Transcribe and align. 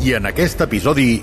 I 0.00 0.12
en 0.14 0.26
aquest 0.26 0.60
episodi, 0.62 1.22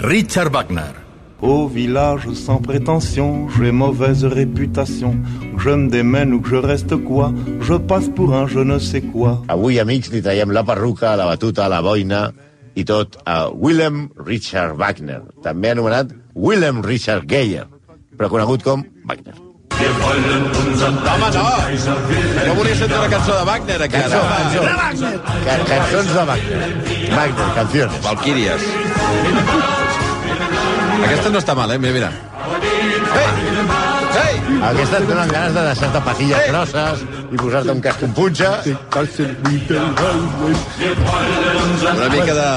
Richard 0.00 0.50
Wagner. 0.52 0.94
Au 1.42 1.68
village 1.68 2.32
sans 2.32 2.58
prétention, 2.58 3.48
j'ai 3.50 3.70
mauvaise 3.70 4.24
réputation. 4.24 5.14
Je 5.58 5.70
me 5.70 5.90
démène 5.90 6.32
ou 6.32 6.40
que 6.40 6.48
je 6.48 6.56
reste 6.56 6.96
quoi, 6.96 7.32
je 7.60 7.74
passe 7.74 8.08
pour 8.08 8.34
un 8.34 8.46
je 8.46 8.60
ne 8.60 8.78
sais 8.78 9.02
quoi. 9.02 9.42
Avui, 9.48 9.78
amics, 9.78 10.08
li 10.10 10.22
traiem 10.22 10.52
la 10.56 10.64
perruca, 10.64 11.16
la 11.16 11.26
batuta, 11.28 11.68
la 11.68 11.82
boina 11.84 12.30
i 12.74 12.84
tot 12.88 13.20
a 13.26 13.50
Willem 13.52 14.08
Richard 14.16 14.78
Wagner, 14.80 15.20
també 15.44 15.74
anomenat 15.74 16.16
Willem 16.34 16.82
Richard 16.82 17.28
Geyer, 17.28 17.68
però 18.16 18.32
conegut 18.32 18.64
com 18.64 18.88
Wagner. 19.04 19.36
Home, 20.84 21.28
no! 21.32 22.46
No 22.46 22.54
volia 22.54 22.76
sentir 22.76 22.96
una 22.98 23.08
cançó 23.08 23.36
de 23.38 23.44
Wagner, 23.44 23.80
encara. 23.86 24.02
Cançó, 24.04 24.20
cançó. 24.76 25.08
Ca 25.46 25.54
cançons 25.70 26.12
de 26.12 26.24
Wagner. 26.30 26.58
Wagner, 27.14 27.48
canciones. 27.54 28.02
Valquíries. 28.04 28.66
Aquesta 31.04 31.30
no 31.30 31.40
està 31.40 31.54
mal, 31.56 31.72
eh? 31.72 31.78
Mira, 31.78 31.94
mira. 31.96 32.12
Ei! 33.22 33.30
Ei! 34.24 34.34
Aquesta 34.72 35.00
et 35.00 35.08
donen 35.08 35.32
ganes 35.32 35.56
de 35.56 35.66
deixar-te 35.70 36.04
patilles 36.04 36.48
grosses 36.50 37.06
i 37.32 37.38
posar-te 37.40 37.72
un 37.72 37.80
casc 37.84 38.02
amb 38.06 38.14
punxa. 38.16 38.50
Una 41.94 42.08
mica 42.12 42.34
de... 42.38 42.48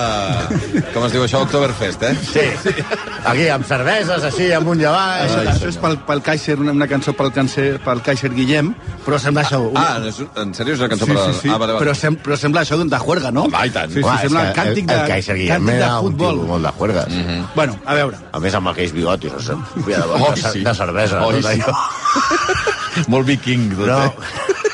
Com 0.93 1.05
es 1.07 1.13
diu 1.13 1.23
això? 1.25 1.41
Oktoberfest, 1.45 2.03
eh? 2.07 2.13
Sí. 2.27 2.73
Aquí, 3.27 3.47
amb 3.53 3.65
cerveses, 3.67 4.25
així, 4.29 4.49
amb 4.55 4.71
un 4.73 4.81
llevant. 4.81 5.25
Això, 5.25 5.39
això 5.53 5.71
és 5.71 5.79
pel, 5.81 5.97
pel 6.07 6.23
Kaiser, 6.25 6.57
una, 6.63 6.75
una 6.77 6.87
cançó 6.89 7.13
pel, 7.17 7.31
cancer, 7.35 7.67
pel 7.85 8.03
Kaiser 8.05 8.31
Guillem, 8.35 8.73
però 9.05 9.19
sembla 9.21 9.45
això... 9.45 9.61
Un... 9.69 9.79
Ah, 9.79 9.97
és, 10.07 10.21
en 10.43 10.53
sèrio 10.57 10.77
és 10.77 10.83
una 10.83 10.91
cançó 10.93 11.09
sí, 11.09 11.13
per... 11.13 11.25
sí, 11.25 11.39
sí. 11.41 11.51
Ah, 11.51 11.57
vale, 11.57 11.75
vale. 11.77 11.83
Però, 11.85 11.95
sem, 11.97 12.19
però 12.23 12.39
sembla 12.39 12.63
això 12.65 12.79
d'un 12.79 12.91
de 12.91 13.01
juerga, 13.03 13.33
no? 13.35 13.47
Home, 13.47 13.65
i 13.67 13.75
tant. 13.75 13.91
Sí, 13.91 14.01
sí, 14.01 14.05
Home, 14.07 14.17
sembla 14.25 14.45
que 14.47 14.55
càntic 14.61 14.83
el, 14.85 14.93
de, 14.93 14.99
el 15.01 15.11
Kaiser 15.13 15.37
Guillem 15.41 15.67
càntic 15.67 15.81
de 15.83 15.91
un 15.91 16.11
futbol. 16.11 16.41
tio 16.41 16.51
molt 16.53 16.69
de 16.69 16.73
juerga. 16.79 17.05
Mm 17.09 17.23
-hmm. 17.27 17.45
Bueno, 17.55 17.79
a 17.85 17.93
veure, 17.95 18.17
A 18.31 18.39
més, 18.39 18.53
amb 18.53 18.67
aquells 18.69 18.93
bigotis, 18.93 19.31
no 19.33 19.39
sé, 19.39 19.53
de, 19.75 19.95
de, 19.95 20.03
Oi, 20.13 20.41
de, 20.41 20.49
sí. 20.51 20.63
de 20.63 20.73
cervesa. 20.75 21.19
Tot 21.19 21.45
sí. 21.45 21.61
Molt 23.13 23.27
viking, 23.27 23.69
tot, 23.75 23.87
No. 23.87 23.99
eh? 24.05 24.13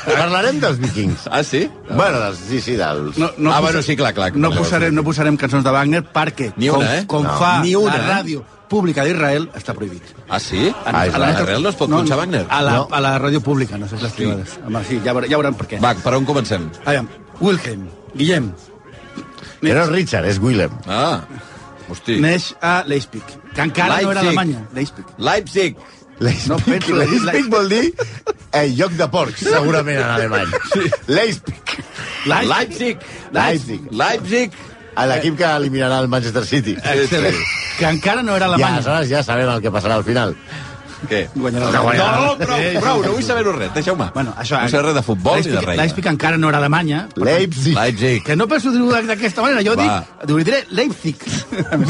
Parlarem 0.04 0.58
dels 0.60 0.76
vikings. 0.78 1.22
Ah, 1.32 1.42
sí? 1.42 1.62
Bueno, 1.88 2.18
dels, 2.20 2.38
sí, 2.48 2.60
sí, 2.60 2.74
dels... 2.76 3.16
no, 3.16 3.30
no, 3.38 3.52
Ah, 3.54 3.60
bueno, 3.60 3.80
sí, 3.82 3.96
clar, 3.96 4.12
clar. 4.12 4.34
no, 4.36 4.50
posarem, 4.52 4.92
no 4.94 5.02
posarem 5.02 5.36
cançons 5.40 5.64
de 5.64 5.70
Wagner 5.72 6.02
perquè, 6.04 6.50
Ni 6.56 6.68
una, 6.68 6.76
com, 6.76 6.84
eh? 6.94 7.06
com 7.06 7.22
No. 7.24 7.38
fa 7.38 7.54
Ni 7.62 7.72
una, 7.74 7.96
la 7.96 8.02
eh? 8.02 8.10
ràdio 8.18 8.42
pública 8.68 9.04
d'Israel, 9.06 9.48
està 9.56 9.72
prohibit. 9.76 10.02
Ah, 10.28 10.38
sí? 10.40 10.68
Ah, 10.84 11.06
és 11.06 11.14
a 11.14 11.16
clar. 11.16 11.30
l'Israel 11.30 11.62
no 11.64 11.68
es 11.72 11.76
pot 11.80 11.88
punxar 11.90 12.18
Wagner? 12.20 12.44
A 12.50 12.60
la, 12.62 12.72
No. 12.82 12.88
a 12.90 13.00
la 13.00 13.14
ràdio 13.22 13.40
pública, 13.40 13.78
no 13.78 13.88
sé 13.88 13.96
si 13.96 14.02
les 14.04 14.12
privades. 14.12 14.58
Home, 14.66 14.84
sí, 14.84 15.00
ja, 15.04 15.12
veure, 15.16 15.28
ja 15.30 15.36
veurem 15.40 15.54
per 15.54 15.68
què. 15.72 15.80
Va, 15.80 15.94
per 15.94 16.14
on 16.18 16.24
comencem? 16.28 16.68
Aviam, 16.84 17.08
Wilhelm, 17.40 17.88
Guillem, 18.14 18.52
no 19.62 19.70
és 19.72 19.88
Richard, 19.88 20.26
és 20.28 20.38
Willem. 20.38 20.70
Ah, 20.86 21.22
hosti. 21.88 22.18
neix 22.20 22.52
a 22.60 22.82
Leipzig, 22.86 23.22
que 23.54 23.62
encara 23.62 24.02
no 24.02 24.10
era 24.12 24.20
Leipzig. 24.22 24.38
Alemanya. 24.38 24.66
Leipzig. 24.74 25.04
Leipzig. 25.18 25.76
Leipzig, 26.20 26.48
No 26.48 26.56
penso- 26.58 26.94
Leipzig 26.96 27.48
vol 27.50 27.68
dir 27.68 27.94
eh, 28.52 28.68
lloc 28.76 28.92
de 28.92 29.08
porcs, 29.10 29.40
segurament, 29.40 29.98
en 29.98 30.04
alemany. 30.04 30.50
Leipzig. 31.06 31.54
Leipzig. 32.26 32.98
Leipzig. 33.32 33.80
Leipzig. 33.90 34.52
A 34.94 35.08
l'equip 35.10 35.34
que 35.36 35.44
eliminarà 35.44 35.98
el 36.04 36.06
Manchester 36.08 36.44
City. 36.46 36.76
Excel·lent. 36.78 37.34
Que 37.80 37.88
encara 37.90 38.22
no 38.22 38.36
era 38.36 38.46
Ja, 38.46 38.52
Alemanya. 38.54 38.76
aleshores 38.76 39.08
ja 39.10 39.22
sabem 39.26 39.48
el 39.50 39.60
que 39.60 39.72
passarà 39.74 39.96
al 39.98 40.04
final. 40.06 40.36
Què? 41.10 41.26
Guanyarà 41.34 41.66
No, 41.66 41.70
la- 41.72 41.78
No, 41.78 41.82
guanyarà. 41.82 42.20
no, 42.20 42.36
prou, 42.38 42.80
prou, 42.80 43.02
no 43.04 43.10
vull 43.12 43.22
saber-ho 43.26 43.52
res, 43.52 43.74
deixeu-me. 43.74 44.06
Bueno, 44.14 44.32
això... 44.38 44.62
No 44.62 44.68
sé 44.70 44.80
res 44.80 44.94
de 44.94 45.02
futbol 45.02 45.36
ni 45.36 45.42
de 45.42 45.50
Leipzig- 45.50 45.66
res. 45.66 45.76
Leipzig 45.76 46.06
encara 46.06 46.38
no 46.38 46.48
era 46.48 46.58
Alemanya. 46.62 47.08
Leipzig. 47.16 47.74
Leipzig. 47.74 48.22
Que 48.24 48.36
no 48.36 48.46
penso 48.48 48.70
dir-ho 48.72 48.88
d'aquesta 49.02 49.42
manera, 49.42 49.60
jo 49.66 49.74
Va. 49.76 50.06
dic, 50.24 50.36
diré 50.44 50.64
Leipzig. 50.70 51.16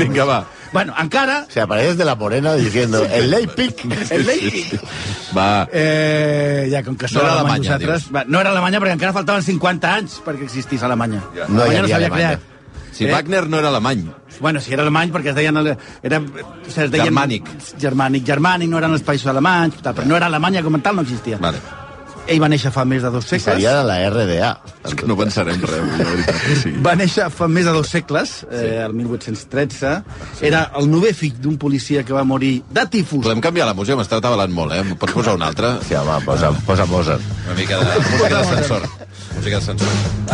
Vinga, 0.00 0.24
va. 0.24 0.40
Bueno, 0.74 0.92
encara... 1.00 1.44
O 1.48 1.50
sea, 1.52 1.64
apareces 1.64 1.96
de 1.96 2.04
la 2.04 2.16
morena 2.16 2.54
diciendo 2.54 3.04
el 3.04 3.30
Leipzig. 3.30 3.76
El 4.10 4.26
Leipzig. 4.26 4.80
Va. 5.36 5.68
Eh, 5.72 6.66
ja, 6.70 6.82
com 6.82 6.96
que 6.96 7.06
No 7.14 7.20
era 7.20 7.32
Alemanya, 7.38 7.58
nosaltres... 7.58 8.08
Va, 8.10 8.24
no 8.26 8.40
era 8.42 8.50
Alemanya 8.50 8.80
perquè 8.82 8.96
encara 8.98 9.14
faltaven 9.14 9.46
50 9.46 9.92
anys 10.00 10.18
perquè 10.26 10.48
existís 10.48 10.82
Alemanya. 10.82 11.22
Ja. 11.36 11.46
No 11.46 11.62
Alemanya 11.62 11.78
no 11.78 11.86
havia 11.86 11.94
s'havia 11.94 12.10
creat. 12.16 12.50
Si 12.94 13.06
Eh? 13.06 13.12
Wagner 13.12 13.48
no 13.48 13.58
era 13.58 13.68
alemany. 13.68 14.04
Bueno, 14.40 14.60
si 14.60 14.72
era 14.74 14.82
alemany 14.82 15.14
perquè 15.14 15.30
es 15.30 15.38
deien... 15.38 15.56
Era, 15.56 16.18
o 16.18 16.26
sigui, 16.66 16.84
es 16.88 16.90
deien 16.90 17.06
Germànic. 17.06 17.48
Germànic. 17.78 18.26
Germànic, 18.26 18.70
no 18.70 18.78
eren 18.82 18.98
els 18.98 19.06
països 19.06 19.30
alemanys, 19.30 19.78
tal, 19.82 19.94
però 19.94 20.06
no 20.10 20.18
era 20.18 20.26
Alemanya 20.30 20.62
com 20.62 20.74
a 20.78 20.82
tal, 20.82 20.98
no 20.98 21.06
existia. 21.06 21.38
Vale. 21.42 21.83
Ell 22.26 22.38
va 22.40 22.48
néixer 22.48 22.70
fa 22.72 22.86
més 22.88 23.02
de 23.04 23.10
dos 23.12 23.26
I 23.26 23.28
segles. 23.34 23.44
seria 23.44 23.72
de 23.76 23.82
la 23.84 23.98
RDA. 24.08 24.50
És 24.88 24.94
que 24.96 25.04
no 25.06 25.12
pensarem 25.18 25.60
res, 25.60 25.82
la 25.98 26.06
veritat. 26.08 26.38
Sí. 26.62 26.70
Va 26.86 26.94
néixer 26.96 27.26
fa 27.30 27.48
més 27.52 27.66
de 27.68 27.72
dos 27.76 27.90
segles, 27.92 28.32
eh, 28.50 28.80
el 28.84 28.94
1813. 28.96 29.90
Era 30.48 30.62
el 30.80 30.88
novè 30.88 31.12
fill 31.16 31.36
d'un 31.44 31.58
policia 31.60 32.02
que 32.02 32.16
va 32.16 32.24
morir 32.24 32.62
de 32.72 32.86
tifus. 32.88 33.26
Podem 33.26 33.42
canviar 33.44 33.66
la 33.68 33.74
música? 33.76 33.98
M'està 34.00 34.22
atabalant 34.22 34.52
molt, 34.56 34.72
eh? 34.72 34.96
Pots 34.96 35.12
posar 35.12 35.36
una 35.36 35.50
altra? 35.52 35.74
Sí, 35.84 35.94
home, 36.00 36.16
posa, 36.24 36.50
posa 36.64 36.86
Mozart. 36.88 37.20
Una 37.44 37.58
mica 37.60 37.78
de 37.84 38.00
música 38.00 38.34
d'ascensor. 38.38 38.88
Música 39.36 39.56
d'ascensor. 39.60 39.88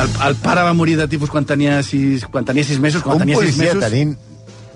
El, 0.04 0.14
el 0.30 0.36
pare 0.46 0.62
va 0.70 0.74
morir 0.78 0.94
de 1.00 1.08
tifus 1.10 1.30
quan 1.34 1.44
tenia 1.46 1.80
sis, 1.82 2.22
quan 2.30 2.46
tenia 2.46 2.62
sis 2.66 2.78
mesos. 2.78 3.02
Quan 3.02 3.18
Un 3.18 3.26
tenia 3.26 3.34
sis 3.40 3.42
policia 3.56 3.74
mesos, 3.74 3.82
tenint 3.90 4.14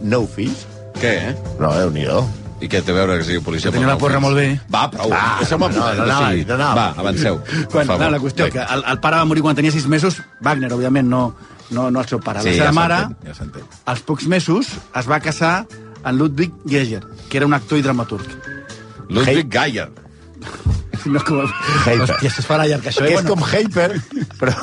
nou 0.02 0.26
fills? 0.26 0.66
Què, 0.98 1.14
eh? 1.30 1.36
No, 1.62 1.70
déu-n'hi-do. 1.78 2.24
I 2.62 2.68
què 2.70 2.80
té 2.84 2.92
a 2.92 2.96
veure 2.96 3.16
que 3.18 3.24
sigui 3.26 3.42
policia? 3.44 3.72
Tenia 3.74 3.88
amb 3.88 3.96
la 3.96 4.00
porra 4.00 4.20
molt 4.22 4.38
bé. 4.38 4.46
Va, 4.72 4.84
prou. 4.92 5.10
Ah, 5.12 5.40
Deixeu-me 5.40 5.68
no, 5.72 5.80
no 5.80 6.04
anava, 6.04 6.28
o 6.28 6.30
sigui, 6.30 6.44
no 6.48 6.54
anava. 6.54 6.74
Va, 6.78 7.02
avanceu. 7.02 7.40
Favor. 7.72 7.98
no, 8.04 8.10
la 8.14 8.20
qüestió 8.22 8.48
que 8.54 8.62
el, 8.62 8.84
el 8.92 9.00
pare 9.02 9.18
va 9.20 9.26
morir 9.28 9.42
quan 9.44 9.58
tenia 9.58 9.74
sis 9.74 9.88
mesos, 9.90 10.20
Wagner, 10.44 10.70
òbviament, 10.76 11.10
no, 11.10 11.24
no, 11.74 11.88
no 11.90 12.04
el 12.04 12.08
seu 12.10 12.22
pare. 12.22 12.44
Sí, 12.44 12.54
la 12.54 12.60
seva 12.62 12.70
ja 12.70 12.76
mare, 12.78 13.00
ja 13.26 13.66
als 13.92 14.04
pocs 14.06 14.28
mesos, 14.30 14.70
es 14.94 15.10
va 15.10 15.20
casar 15.24 15.54
amb 16.04 16.18
Ludwig 16.20 16.54
Geger, 16.68 17.02
que 17.28 17.42
era 17.42 17.50
un 17.50 17.58
actor 17.58 17.80
i 17.80 17.86
dramaturg. 17.86 18.38
Ludwig 19.08 19.50
Geyer. 19.50 19.90
No, 21.14 21.20
com... 21.26 21.40
Heiper. 21.84 22.06
Hòstia, 22.06 22.30
es 22.30 22.46
farà 22.48 22.64
llarg, 22.70 22.86
això. 22.88 23.02
Que 23.04 23.12
Eh? 23.12 23.18
és 23.20 23.26
com 23.28 23.42
Hyper, 23.44 23.90
però... 24.40 24.54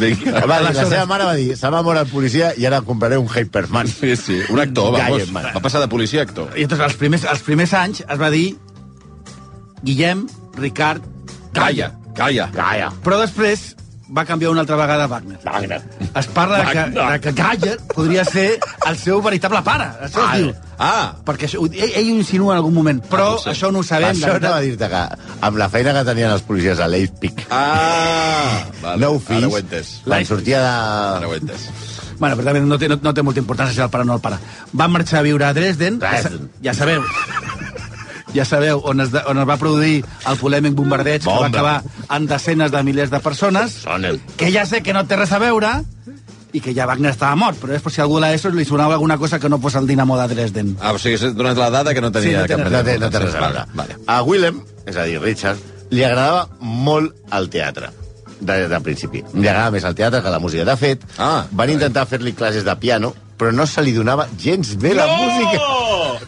Vinga. 0.00 0.44
Va 0.48 0.58
dir, 0.62 0.70
la 0.70 0.86
seva 0.88 1.04
mare 1.10 1.26
va 1.28 1.34
dir, 1.36 1.50
se 1.58 1.70
m'ha 1.70 1.82
mort 1.86 2.00
el 2.00 2.08
policia 2.10 2.52
i 2.56 2.66
ara 2.68 2.80
compraré 2.86 3.18
un 3.20 3.28
Hyperman. 3.28 3.88
Sí, 3.90 4.14
sí, 4.16 4.40
un 4.48 4.60
actor, 4.62 4.92
vamos. 4.96 5.18
Geierman. 5.20 5.50
Va 5.56 5.62
passar 5.64 5.82
de 5.84 5.88
policia 5.92 6.22
a 6.24 6.28
actor. 6.28 6.52
I 6.56 6.64
entonces, 6.64 6.86
els 6.86 6.96
primers, 7.00 7.24
els 7.30 7.44
primers 7.46 7.74
anys 7.74 8.02
es 8.06 8.20
va 8.20 8.30
dir 8.32 8.46
Guillem 9.82 10.26
Ricard 10.58 11.02
Calla, 11.56 11.90
calla. 12.14 12.48
Calla. 12.54 12.90
Però 13.04 13.18
després 13.20 13.72
va 14.16 14.24
canviar 14.26 14.50
una 14.50 14.60
altra 14.64 14.76
vegada 14.76 15.06
Wagner. 15.06 15.38
Wagner. 15.44 15.80
Es 16.18 16.26
parla 16.34 16.58
de 16.64 16.72
que, 16.72 16.84
de 16.98 17.20
que 17.20 17.32
Galler 17.32 17.76
podria 17.94 18.24
ser 18.24 18.58
el 18.88 18.96
seu 18.98 19.20
veritable 19.22 19.62
pare. 19.62 19.86
Això 20.08 20.24
es 20.26 20.38
diu. 20.40 20.50
Ah, 20.80 21.12
Perquè 21.26 21.44
això, 21.46 21.60
ell, 21.68 21.92
ell 21.94 22.08
ho 22.10 22.16
insinua 22.22 22.54
en 22.54 22.62
algun 22.62 22.74
moment, 22.74 23.02
però 23.10 23.34
potser. 23.36 23.52
això 23.52 23.70
no 23.70 23.82
ho 23.82 23.86
sabem. 23.86 24.16
Això 24.16 24.32
de 24.38 24.46
no 24.48 24.54
va 24.54 24.60
dir-te 24.64 24.88
que 24.88 25.02
amb 25.50 25.60
la 25.60 25.68
feina 25.68 25.92
que 25.98 26.04
tenien 26.08 26.32
els 26.32 26.42
policies 26.48 26.80
a 26.80 26.88
Leipzig, 26.88 27.44
ah. 27.50 28.64
Vale, 28.82 28.96
nou 29.04 29.18
Ara 29.18 29.20
ho 29.20 29.24
fills, 29.28 29.58
entès. 29.60 29.92
quan 30.06 30.24
sortia 30.26 30.62
Ara 31.18 31.28
ho 31.28 31.32
de... 31.36 31.42
entès. 31.44 31.68
Bueno, 32.20 32.36
però 32.36 32.50
també 32.50 32.60
no 32.64 32.76
té, 32.80 32.88
no, 32.88 32.98
no 33.00 33.14
té 33.16 33.22
molta 33.24 33.40
importància 33.40 33.74
si 33.76 33.80
el 33.84 33.88
pare 33.92 34.04
o 34.04 34.08
no 34.10 34.18
el 34.18 34.24
pare. 34.24 34.36
Va 34.76 34.88
marxar 34.92 35.20
a 35.20 35.26
viure 35.28 35.44
a 35.46 35.54
Dresden. 35.56 35.98
Dresden. 36.02 36.50
Ja, 36.60 36.72
ja 36.72 36.74
sabeu. 36.80 37.04
Ja 38.34 38.44
sabeu 38.44 38.80
on 38.84 39.00
es, 39.00 39.10
de, 39.10 39.22
on 39.26 39.38
es 39.42 39.46
va 39.48 39.56
produir 39.58 40.04
el 40.30 40.36
polèmic 40.38 40.74
bombardeig 40.78 41.22
que 41.24 41.28
va 41.30 41.40
Bomba. 41.48 41.48
acabar 41.48 41.82
en 42.16 42.26
desenes 42.30 42.70
de 42.70 42.82
milers 42.86 43.10
de 43.10 43.20
persones. 43.20 43.72
Sonen. 43.82 44.20
que 44.36 44.52
ja 44.52 44.66
sé 44.66 44.82
que 44.82 44.92
no 44.92 45.06
té 45.06 45.16
res 45.16 45.32
a 45.32 45.38
veure 45.42 45.80
i 46.52 46.60
que 46.60 46.72
ja 46.74 46.86
Wagner 46.86 47.12
estava 47.12 47.36
mort, 47.38 47.58
però 47.62 47.74
és 47.76 47.82
per 47.82 47.92
si 47.94 48.00
algú 48.02 48.16
a 48.18 48.24
l'ESO 48.24 48.50
li 48.50 48.64
sonava 48.66 48.94
alguna 48.94 49.16
cosa 49.18 49.38
que 49.38 49.48
no 49.48 49.58
fos 49.62 49.74
el 49.78 49.86
Dinamo 49.86 50.16
de 50.18 50.26
Dresden. 50.34 50.76
Ah, 50.80 50.92
o 50.92 50.98
sigui, 50.98 51.14
has 51.14 51.34
donat 51.38 51.56
la 51.56 51.70
dada 51.70 51.94
que 51.94 52.00
no 52.02 52.10
tenia 52.10 52.28
Sí, 52.30 52.36
no 52.42 52.48
cap 52.48 52.64
res. 52.66 52.72
No 52.72 52.82
té, 52.84 52.98
no 52.98 53.10
té 53.10 53.18
res 53.22 53.34
a 53.34 53.40
veure. 53.40 53.64
Vale. 53.74 53.96
A 54.06 54.22
Willem, 54.26 54.60
és 54.86 54.96
a 54.96 55.04
dir, 55.06 55.20
Richard, 55.22 55.58
li 55.90 56.02
agradava 56.04 56.48
molt 56.60 57.14
el 57.38 57.48
teatre 57.50 57.90
de, 58.40 58.66
de 58.68 58.80
principi. 58.82 59.22
Li 59.34 59.46
agradava 59.46 59.70
més 59.78 59.84
el 59.86 59.94
teatre 59.94 60.22
que 60.22 60.30
la 60.34 60.38
música. 60.42 60.64
De 60.66 60.76
fet, 60.76 61.06
Ah, 61.18 61.44
van 61.52 61.70
intentar 61.70 62.06
fer-li 62.10 62.32
classes 62.34 62.64
de 62.66 62.74
piano, 62.82 63.14
però 63.38 63.52
no 63.54 63.64
se 63.66 63.82
li 63.86 63.92
donava 63.94 64.26
gens 64.38 64.74
bé 64.76 64.94
la 64.94 65.06
música. 65.06 65.62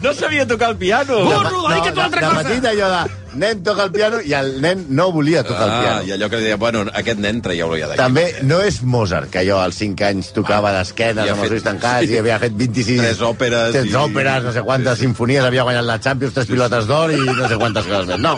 No 0.01 0.13
sabia 0.13 0.45
tocar 0.47 0.69
el 0.71 0.77
piano! 0.77 1.19
Burro, 1.23 1.67
dedica't 1.69 1.89
a 1.89 1.93
una 1.93 2.03
altra 2.05 2.21
de, 2.21 2.27
cosa. 2.27 2.43
de 2.43 2.49
petit 2.49 2.65
allò 2.71 2.89
de 2.89 3.21
nen 3.33 3.63
toca 3.65 3.83
el 3.87 3.91
piano 3.91 4.19
i 4.21 4.33
el 4.37 4.49
nen 4.61 4.85
no 4.93 5.11
volia 5.11 5.43
tocar 5.43 5.63
el 5.63 5.71
Ah, 5.73 5.81
piano. 5.81 6.03
i 6.05 6.11
allò 6.13 6.29
que 6.29 6.37
li 6.37 6.43
deia, 6.43 6.57
bueno, 6.61 6.83
aquest 6.93 7.19
nen 7.19 7.39
traieu-lo 7.41 7.77
ja 7.79 7.87
d'aquí. 7.87 7.97
També 7.97 8.25
no 8.43 8.59
és 8.61 8.81
Mozart, 8.83 9.29
que 9.33 9.39
allò 9.41 9.57
als 9.63 9.75
5 9.81 10.05
anys 10.05 10.33
tocava 10.35 10.71
d'esquenes 10.75 11.25
I 11.25 11.29
ha 11.29 11.33
amb 11.33 11.43
els 11.43 11.51
ulls 11.55 11.63
tancats 11.65 12.05
sí. 12.07 12.13
i 12.13 12.19
havia 12.21 12.37
fet 12.39 12.53
26... 12.57 12.99
Tres 13.01 13.21
òperes 13.25 13.71
Tres 13.73 13.89
i- 13.89 13.95
òperes, 13.97 14.43
no 14.43 14.51
sé 14.53 14.61
quantes 14.61 14.99
sinfonies, 14.99 15.43
havia 15.45 15.63
guanyat 15.65 15.85
la 15.87 15.99
Champions, 15.99 16.33
tres 16.33 16.45
pilotes 16.51 16.85
d'or 16.85 17.11
i 17.15 17.17
no 17.25 17.47
sé 17.49 17.57
quantes 17.57 17.85
coses 17.89 18.05
més. 18.07 18.19
No. 18.19 18.37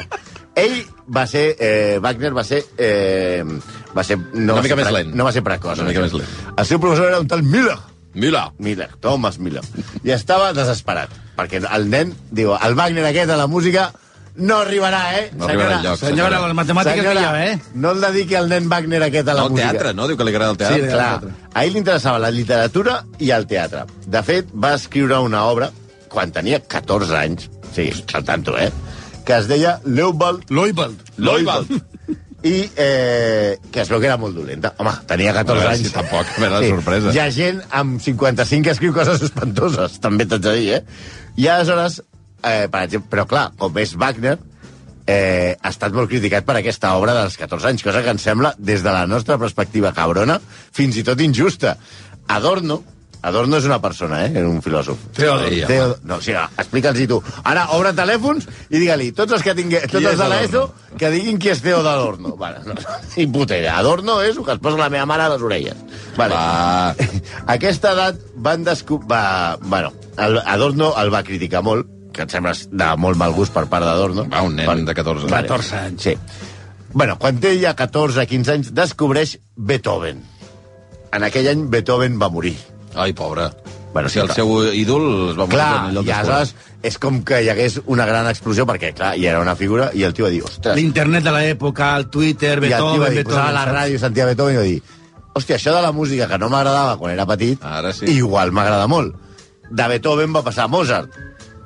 Ell 0.55 0.77
va 1.11 1.25
ser... 1.27 1.55
Eh, 1.59 1.97
Wagner 2.01 2.31
va 2.33 2.43
ser... 2.47 2.61
Eh, 2.77 3.43
va 3.95 4.03
ser 4.03 4.15
no 4.17 4.53
Una 4.53 4.53
va 4.55 4.61
mica 4.63 4.75
ser 4.75 4.83
més 4.83 4.91
lent. 4.95 5.11
No 5.15 5.25
va 5.27 5.31
ser 5.35 5.43
precoç. 5.43 5.79
Una 5.83 5.89
mica 5.91 6.01
més 6.07 6.13
lent. 6.15 6.31
El 6.55 6.65
seu 6.65 6.79
professor 6.79 7.07
era 7.11 7.19
un 7.19 7.27
tal 7.27 7.43
Miller. 7.43 7.75
Mira! 8.15 8.47
Miller, 8.57 8.89
Thomas 9.03 9.37
Miller. 9.39 9.61
I 10.03 10.13
estava 10.15 10.53
desesperat, 10.55 11.11
perquè 11.37 11.59
el 11.67 11.89
nen 11.91 12.15
diu, 12.31 12.53
el 12.55 12.75
Wagner 12.79 13.05
aquest 13.11 13.29
a 13.35 13.37
la 13.37 13.45
música 13.51 13.89
no 14.35 14.57
arribarà, 14.63 15.01
eh? 15.19 15.29
No 15.35 15.45
arribarà 15.47 15.77
enlloc. 15.79 15.99
Senyora, 15.99 16.39
les 16.43 16.55
matemàtiques 16.57 17.05
ha, 17.21 17.29
eh? 17.45 17.53
no 17.75 17.91
el 17.95 18.01
dediqui 18.03 18.35
al 18.35 18.49
nen 18.51 18.67
Wagner 18.71 19.01
aquest 19.05 19.29
a 19.31 19.35
la 19.37 19.45
No, 19.45 19.49
música. 19.53 19.69
teatre, 19.71 19.93
no? 19.95 20.07
Diu 20.07 20.17
que 20.19 20.25
li 20.27 20.33
agrada 20.33 20.51
el 20.55 20.59
teatre. 20.59 20.81
Sí, 20.81 20.91
clar. 20.91 21.33
A 21.53 21.63
ell 21.65 21.71
li 21.75 21.79
interessava 21.83 22.19
la 22.19 22.31
literatura 22.35 22.97
i 23.19 23.31
el 23.35 23.47
teatre. 23.47 23.85
De 24.07 24.23
fet, 24.27 24.49
va 24.51 24.73
escriure 24.79 25.19
una 25.23 25.45
obra 25.51 25.69
quan 26.11 26.31
tenia 26.35 26.59
14 26.63 27.15
anys, 27.19 27.49
sí, 27.75 27.89
al 28.13 28.23
tanto, 28.27 28.57
eh? 28.57 28.71
Que 29.25 29.39
es 29.39 29.47
deia 29.51 29.79
Leopold 29.85 30.51
Loibald. 30.51 30.99
Loibald. 31.17 31.71
I 32.45 32.55
eh, 32.77 33.57
que 33.73 33.81
es 33.81 33.89
veu 33.89 33.99
que 33.99 34.05
era 34.09 34.17
molt 34.21 34.35
dolenta. 34.37 34.73
Home, 34.77 34.91
tenia 35.09 35.33
14 35.33 35.51
A 35.55 35.61
veure 35.63 35.71
anys. 35.73 35.87
si 35.87 35.93
tampoc, 35.93 36.29
a 36.29 36.41
veure 36.43 36.59
la 36.59 36.73
sorpresa. 36.75 37.13
Hi 37.15 37.21
ha 37.23 37.29
gent 37.33 37.61
amb 37.73 37.99
55 38.01 38.67
que 38.67 38.75
escriu 38.75 38.93
coses 38.93 39.23
espantoses, 39.25 39.99
també 40.03 40.27
t'haig 40.29 40.43
de 40.45 40.53
dir, 40.59 40.67
eh? 40.77 40.83
I 41.41 41.47
aleshores, 41.51 42.01
eh, 42.43 42.67
per 42.71 42.83
exemple, 42.85 43.09
però 43.11 43.25
clar, 43.29 43.47
com 43.57 43.77
és 43.81 43.95
Wagner, 43.97 44.37
eh, 45.07 45.55
ha 45.61 45.69
estat 45.73 45.93
molt 45.93 46.09
criticat 46.09 46.45
per 46.45 46.57
aquesta 46.59 46.93
obra 46.99 47.13
dels 47.17 47.37
14 47.37 47.71
anys, 47.71 47.83
cosa 47.85 48.03
que 48.05 48.13
ens 48.13 48.21
sembla, 48.25 48.53
des 48.57 48.83
de 48.85 48.93
la 48.93 49.05
nostra 49.09 49.37
perspectiva 49.41 49.93
cabrona, 49.93 50.39
fins 50.71 50.97
i 50.97 51.03
tot 51.03 51.21
injusta. 51.21 51.77
Adorno, 52.27 52.83
Adorno 53.25 53.57
és 53.57 53.65
una 53.65 53.79
persona, 53.81 54.23
eh? 54.25 54.31
Era 54.39 54.49
un 54.49 54.61
filòsof. 54.61 54.99
Home. 55.17 55.49
Teodor. 55.67 55.99
No, 56.03 56.19
o 56.19 56.23
sigui, 56.25 56.37
explica'ls-hi 56.61 57.07
tu. 57.09 57.21
Ara, 57.43 57.67
obre 57.77 57.93
telèfons 57.97 58.47
i 58.69 58.77
digue-li, 58.77 59.11
tots 59.17 59.37
els 59.37 59.45
que 59.45 59.55
tingué, 59.57 59.81
tots 59.87 60.03
és 60.03 60.11
els 60.11 60.21
de 60.21 60.29
l'ESO, 60.31 60.63
que 60.99 61.11
diguin 61.13 61.39
qui 61.41 61.51
és 61.53 61.63
Teodor 61.65 61.91
Adorno. 61.93 62.35
Vale, 62.43 62.61
no, 62.67 62.77
ni 63.15 63.27
puta 63.31 63.57
idea. 63.57 63.77
Adorno 63.79 64.19
és 64.25 64.37
el 64.37 64.45
que 64.45 64.55
es 64.57 64.61
posa 64.63 64.81
la 64.81 64.91
meva 64.93 65.07
mare 65.09 65.25
a 65.25 65.33
les 65.33 65.45
orelles. 65.45 65.81
Vale. 66.17 66.35
Va. 66.37 66.95
Aquesta 67.57 67.95
edat 67.95 68.21
van 68.35 68.65
descobrir... 68.67 69.09
Va, 69.11 69.57
bueno, 69.61 69.93
el, 70.17 70.39
Adorno 70.45 70.93
el 71.01 71.13
va 71.13 71.23
criticar 71.27 71.63
molt, 71.65 71.89
que 72.15 72.23
em 72.23 72.31
sembla 72.31 72.53
de 72.55 72.91
molt 73.01 73.19
mal 73.19 73.33
gust 73.35 73.53
per 73.55 73.65
part 73.71 73.83
d'Adorno. 73.87 74.27
Va, 74.31 74.43
un 74.45 74.55
nen 74.55 74.85
de 74.87 74.95
14 74.95 75.27
anys. 75.27 75.35
14 75.35 75.81
anys. 75.81 76.05
Sí. 76.05 76.53
Bueno, 76.95 77.17
quan 77.19 77.41
té 77.43 77.51
ja 77.59 77.73
14-15 77.75 78.53
anys, 78.53 78.71
descobreix 78.71 79.35
Beethoven. 79.57 80.21
En 81.15 81.25
aquell 81.27 81.49
any 81.51 81.65
Beethoven 81.71 82.15
va 82.21 82.29
morir. 82.31 82.55
Ai, 82.95 83.13
pobre. 83.13 83.49
Bueno, 83.93 84.09
sí, 84.09 84.13
si 84.13 84.19
el 84.19 84.27
clar. 84.27 84.35
seu 84.35 84.73
ídol 84.75 85.05
es 85.29 85.37
va 85.37 85.45
morir 85.45 85.55
Clar, 85.55 85.75
en 85.77 85.93
allò 85.93 86.01
i 86.03 86.11
aleshores 86.11 86.49
és 86.85 86.97
com 86.99 87.21
que 87.23 87.37
hi 87.41 87.47
hagués 87.49 87.77
una 87.91 88.05
gran 88.05 88.27
explosió, 88.27 88.65
perquè, 88.67 88.91
clar, 88.93 89.13
hi 89.15 89.23
era 89.29 89.39
una 89.39 89.55
figura, 89.55 89.87
i 89.95 90.03
el 90.03 90.13
tio 90.13 90.27
va 90.27 90.31
dir, 90.33 90.41
ostres... 90.43 90.75
L'internet 90.75 91.23
de 91.23 91.31
l'època, 91.31 91.93
el 91.97 92.09
Twitter, 92.11 92.57
I 92.59 92.59
el 92.59 92.61
tio 92.67 92.75
Beethoven, 92.75 92.99
va 93.01 93.09
dir, 93.09 93.21
Beethoven... 93.21 93.31
posava 93.31 93.55
la 93.55 93.63
ràdio, 93.69 94.01
sentia 94.03 94.27
Beethoven 94.27 94.57
i 94.57 94.59
va 94.59 94.65
dir, 94.67 94.81
hòstia, 95.39 95.57
això 95.57 95.73
de 95.77 95.85
la 95.85 95.93
música 95.95 96.27
que 96.27 96.39
no 96.43 96.49
m'agradava 96.51 96.97
quan 96.99 97.15
era 97.15 97.25
petit, 97.29 97.63
Ara 97.63 97.93
sí. 97.95 98.11
igual 98.11 98.51
m'agrada 98.51 98.89
molt. 98.91 99.15
De 99.71 99.87
Beethoven 99.93 100.35
va 100.35 100.43
passar 100.45 100.67
a 100.67 100.71
Mozart. 100.75 101.15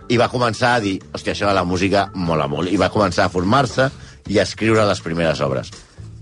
I 0.10 0.18
va 0.18 0.30
començar 0.30 0.76
a 0.78 0.80
dir, 0.86 0.96
hòstia, 1.12 1.34
això 1.34 1.50
de 1.50 1.58
la 1.58 1.66
música 1.66 2.08
mola 2.14 2.48
molt. 2.50 2.72
I 2.72 2.78
va 2.82 2.90
començar 2.94 3.26
a 3.26 3.34
formar-se 3.34 3.90
i 4.30 4.40
a 4.40 4.46
escriure 4.46 4.86
les 4.88 5.02
primeres 5.06 5.42
obres. 5.46 5.74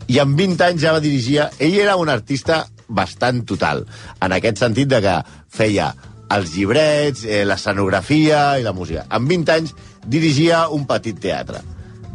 I 0.08 0.20
amb 0.24 0.40
20 0.40 0.66
anys 0.72 0.82
ja 0.82 0.96
va 0.96 1.04
dirigir... 1.04 1.44
Ell 1.60 1.78
era 1.80 1.96
un 2.00 2.10
artista 2.10 2.66
bastant 2.88 3.44
total, 3.46 3.86
en 4.22 4.32
aquest 4.36 4.58
sentit 4.64 4.88
de 4.88 5.02
que 5.04 5.16
feia 5.50 5.94
els 6.34 6.54
llibrets, 6.56 7.24
eh, 7.24 7.44
l'escenografia 7.48 8.60
i 8.60 8.64
la 8.64 8.74
música. 8.74 9.06
Amb 9.10 9.30
20 9.30 9.52
anys 9.54 9.74
dirigia 10.06 10.68
un 10.70 10.86
petit 10.88 11.20
teatre, 11.20 11.62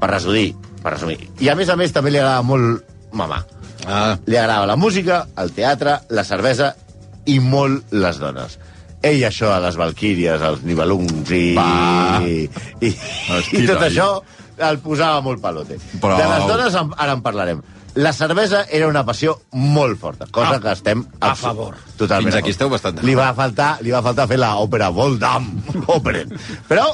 per 0.00 0.10
resumir, 0.10 0.54
per 0.82 0.92
resumir. 0.96 1.18
I 1.40 1.48
a 1.48 1.54
més 1.56 1.68
a 1.72 1.76
més 1.76 1.92
també 1.92 2.10
li 2.10 2.18
agradava 2.20 2.42
molt 2.42 2.82
mamar. 3.12 3.44
Ah, 3.86 4.16
Li 4.26 4.36
agradava 4.36 4.66
la 4.66 4.76
música, 4.76 5.26
el 5.36 5.50
teatre, 5.52 5.96
la 6.10 6.22
cervesa 6.24 6.74
i 7.26 7.38
molt 7.40 7.90
les 7.92 8.18
dones. 8.18 8.58
Ell 9.02 9.24
això 9.26 9.48
a 9.50 9.58
les 9.60 9.74
Valquíries, 9.76 10.40
als 10.40 10.62
Nibelungs 10.62 11.30
i, 11.34 11.54
Va. 11.56 12.20
i, 12.22 12.44
i, 12.86 12.92
i 13.58 13.66
tot 13.66 13.80
això 13.82 14.06
el 14.62 14.78
posava 14.78 15.20
molt 15.24 15.40
palote. 15.42 15.78
Prou. 16.00 16.18
De 16.20 16.28
les 16.28 16.46
dones 16.46 16.74
en- 16.78 16.92
ara 16.96 17.16
en 17.16 17.22
parlarem. 17.24 17.62
La 17.94 18.14
cervesa 18.16 18.62
era 18.72 18.86
una 18.88 19.02
passió 19.04 19.34
molt 19.52 19.98
forta, 20.00 20.24
cosa 20.32 20.56
A- 20.56 20.60
que 20.60 20.72
estem 20.72 21.02
a 21.20 21.34
favor. 21.36 21.74
Totalment. 21.98 22.32
Fins 22.32 22.38
aquí 22.40 22.50
esteu 22.54 22.70
bastant 22.72 22.94
d'acord. 22.96 23.08
Li 23.10 23.14
va 23.18 23.34
faltar, 23.36 23.70
li 23.84 23.90
va 23.92 24.00
faltar 24.02 24.24
fer 24.30 24.38
l'òpera 24.40 24.88
Voldam, 24.96 25.50
Operen. 25.92 26.32
Però 26.70 26.86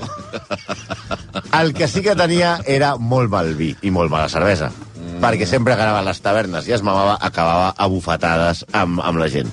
el 1.61 1.73
que 1.75 1.87
sí 1.89 2.03
que 2.03 2.17
tenia 2.19 2.59
era 2.67 2.97
molt 2.99 3.31
mal 3.31 3.53
vi 3.55 3.71
i 3.83 3.91
molt 3.95 4.11
mala 4.11 4.29
cervesa. 4.29 4.71
Mm. 4.99 5.19
Perquè 5.23 5.47
sempre 5.47 5.77
que 5.77 5.83
anava 5.87 6.01
a 6.03 6.07
les 6.09 6.21
tavernes 6.25 6.67
i 6.69 6.75
es 6.75 6.83
mamava, 6.83 7.17
acabava 7.21 7.71
a 7.77 7.87
bufetades 7.91 8.65
amb, 8.73 8.99
amb 9.01 9.19
la 9.23 9.29
gent. 9.33 9.51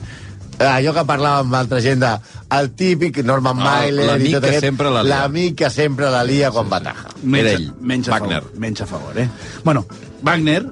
Allò 0.55 0.93
que 0.95 1.03
parlàvem 1.03 1.49
amb 1.49 1.55
altra 1.59 1.81
gent 1.83 1.99
de 1.99 2.09
el 2.55 2.69
típic 2.79 3.17
Norman 3.27 3.59
Ah, 3.59 3.65
Mailer 3.83 4.05
l'amic 4.07 4.29
i 4.29 4.33
tot 4.37 4.45
que 4.45 4.49
aquest, 4.53 4.65
sempre 4.69 4.89
la 4.89 5.01
lia. 5.03 5.17
l'amic 5.19 5.57
que 5.61 5.69
sempre 5.69 6.09
la 6.09 6.23
lia 6.23 6.49
quan 6.55 6.69
bataja. 6.71 7.09
Menys, 7.21 7.41
Era 7.43 7.53
ell, 7.59 7.69
menys 7.81 8.07
a 8.09 8.13
Wagner. 8.15 8.41
Favor, 8.41 8.59
menys 8.65 8.81
a 8.81 8.87
favor, 8.87 9.17
eh? 9.19 9.27
Bueno, 9.65 9.85
Wagner, 10.23 10.63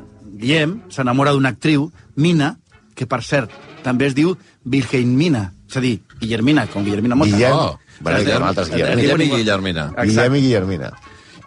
Guillem, 0.43 0.81
s'enamora 0.91 1.31
d'una 1.33 1.53
actriu, 1.55 1.87
Mina, 2.19 2.57
que 2.93 3.07
per 3.09 3.21
cert 3.25 3.51
també 3.83 4.05
es 4.11 4.15
diu 4.15 4.35
Wilhelmina, 4.69 5.47
és 5.69 5.77
a 5.79 5.81
dir, 5.83 5.95
Guillermina, 6.19 6.67
com 6.71 6.83
Guillermina 6.85 7.15
Mota. 7.19 7.31
Guillem, 7.33 7.53
Oh, 7.57 7.79
bueno, 8.03 8.19
hi 8.21 8.31
ha 8.31 8.37
altres 8.47 8.69
Guillem. 8.71 8.99
Guillem 8.99 9.21
i 9.25 9.29
Guillermina. 9.37 9.87
Guillem 10.03 10.35
i 10.37 10.41
Guillermina. 10.45 10.91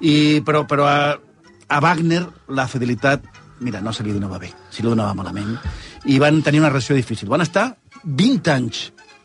I, 0.00 0.14
però 0.44 0.64
però 0.68 0.86
a, 0.88 0.98
a 1.68 1.80
Wagner 1.80 2.22
la 2.48 2.66
fidelitat, 2.68 3.24
mira, 3.60 3.80
no 3.80 3.92
se 3.96 4.04
li 4.04 4.12
donava 4.12 4.38
bé, 4.42 4.50
se 4.70 4.82
li 4.82 4.88
donava 4.90 5.14
malament, 5.16 5.54
i 6.06 6.18
van 6.22 6.42
tenir 6.44 6.60
una 6.60 6.68
relació 6.72 6.96
difícil. 6.98 7.28
Van 7.32 7.40
estar 7.44 7.70
20 8.04 8.52
anys, 8.52 8.82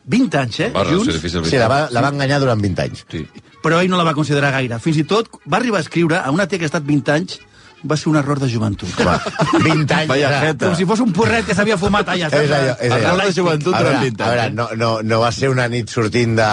20 0.07 0.39
anys, 0.39 0.59
eh, 0.65 0.71
Va, 0.73 0.85
junts, 0.87 1.11
difícil. 1.13 1.43
Sí, 1.45 1.57
la 1.59 1.67
va, 1.71 1.81
la 1.91 2.01
va 2.01 2.09
enganyar 2.15 2.39
durant 2.41 2.61
20 2.63 2.85
anys. 2.87 3.05
Sí. 3.11 3.25
però 3.61 3.77
ell 3.77 3.91
no 3.91 3.97
la 3.99 4.03
va 4.07 4.15
considerar 4.17 4.49
gaire. 4.55 4.79
Fins 4.81 4.97
i 4.97 5.03
tot 5.05 5.27
va 5.45 5.59
arribar 5.59 5.77
a 5.77 5.83
escriure 5.85 6.17
a 6.17 6.31
una 6.33 6.47
tia 6.49 6.57
que 6.57 6.65
ha 6.65 6.71
estat 6.71 6.81
20 6.87 7.11
anys 7.13 7.35
va 7.83 7.97
ser 7.97 8.09
un 8.11 8.17
error 8.19 8.39
de 8.41 8.49
joventut. 8.51 8.91
Va, 9.05 9.17
20 9.63 9.95
anys. 9.95 10.09
Vaya. 10.11 10.53
Com 10.61 10.75
si 10.77 10.85
fos 10.89 11.01
un 11.03 11.11
porret 11.15 11.47
que 11.47 11.55
s'havia 11.57 11.77
fumat 11.81 12.11
allà. 12.13 12.29
És 12.29 12.53
allò, 12.53 12.75
és 12.77 12.93
allò. 12.93 13.13
Error 13.13 13.21
de 13.23 13.35
joventut 13.37 13.73
durant 13.73 13.87
veure, 13.87 14.03
20 14.05 14.23
a 14.23 14.29
veure, 14.29 14.45
anys, 14.45 14.57
no, 14.59 14.67
no, 14.81 14.91
no 15.07 15.21
va 15.23 15.31
ser 15.35 15.51
una 15.53 15.67
nit 15.71 15.91
sortint 15.93 16.35
de 16.37 16.49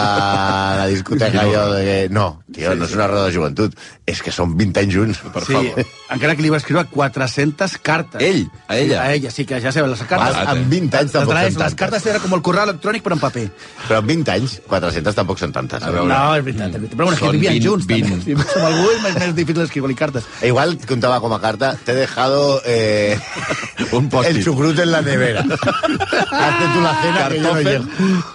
la 0.79 0.87
discoteca 0.91 1.43
allò 1.45 1.67
de 1.75 1.81
que... 1.85 1.97
No, 2.15 2.27
tio, 2.55 2.73
no 2.75 2.89
és 2.89 2.95
una 2.97 3.09
roda 3.11 3.27
de 3.29 3.35
joventut. 3.37 3.77
És 4.09 4.23
que 4.25 4.31
són 4.33 4.55
20 4.57 4.79
anys 4.81 4.93
junts. 4.95 5.19
Per 5.33 5.43
Sí, 5.45 5.53
favor. 5.53 5.83
encara 6.15 6.33
que 6.35 6.41
li 6.41 6.49
va 6.49 6.57
escriure 6.57 6.85
400 6.89 7.75
cartes. 7.85 8.21
Ell? 8.25 8.47
A 8.67 8.77
ella? 8.77 9.01
A 9.03 9.13
ella, 9.13 9.29
sí, 9.29 9.45
que 9.45 9.59
ja 9.61 9.71
sabeu, 9.71 9.91
les 9.91 10.01
cartes... 10.09 10.35
Ah, 10.39 10.51
amb 10.55 10.65
20 10.71 10.97
anys 10.97 11.11
tampoc 11.13 11.35
les, 11.37 11.53
són 11.53 11.63
les 11.63 11.75
cartes 11.77 12.05
era 12.09 12.19
com 12.23 12.33
el 12.33 12.41
correu 12.41 12.63
electrònic, 12.65 13.03
però 13.05 13.17
en 13.17 13.21
paper. 13.21 13.43
Però 13.87 13.99
amb 14.01 14.09
20 14.09 14.31
anys, 14.33 14.55
400 14.67 15.15
tampoc 15.19 15.37
són 15.43 15.53
tantes. 15.53 15.83
A 15.85 15.91
veure. 15.93 16.09
No, 16.09 16.21
és 16.39 16.43
veritat, 16.47 16.73
és 16.73 16.79
veritat. 16.79 16.97
Però 16.97 17.05
bueno, 17.09 17.17
és 17.19 17.23
que 17.23 17.33
vivien 17.37 17.53
20, 17.59 17.67
junts. 17.67 17.85
20. 17.91 18.09
També. 18.09 18.25
Si 18.25 18.59
amb 18.59 18.65
algú 18.71 18.87
és 18.95 19.01
més, 19.03 19.19
més 19.25 19.35
difícil 19.37 19.61
escriure-li 19.67 19.97
cartes. 19.99 20.29
Igual 20.49 20.77
contaba 20.89 21.19
como 21.21 21.39
carta, 21.43 21.75
te 21.85 21.91
he 21.91 21.95
dejado 22.01 22.61
eh, 22.65 23.19
Un 23.91 24.09
el 24.25 24.43
chucrut 24.43 24.79
en 24.79 24.91
la 24.91 25.01
nevera. 25.01 25.41
Hazte 25.43 26.65
tú 26.73 26.81
la 26.81 26.95
cena 27.01 27.27
que 27.29 27.37
yo 27.37 27.43
no 27.43 27.53
Cartofen. 27.53 27.89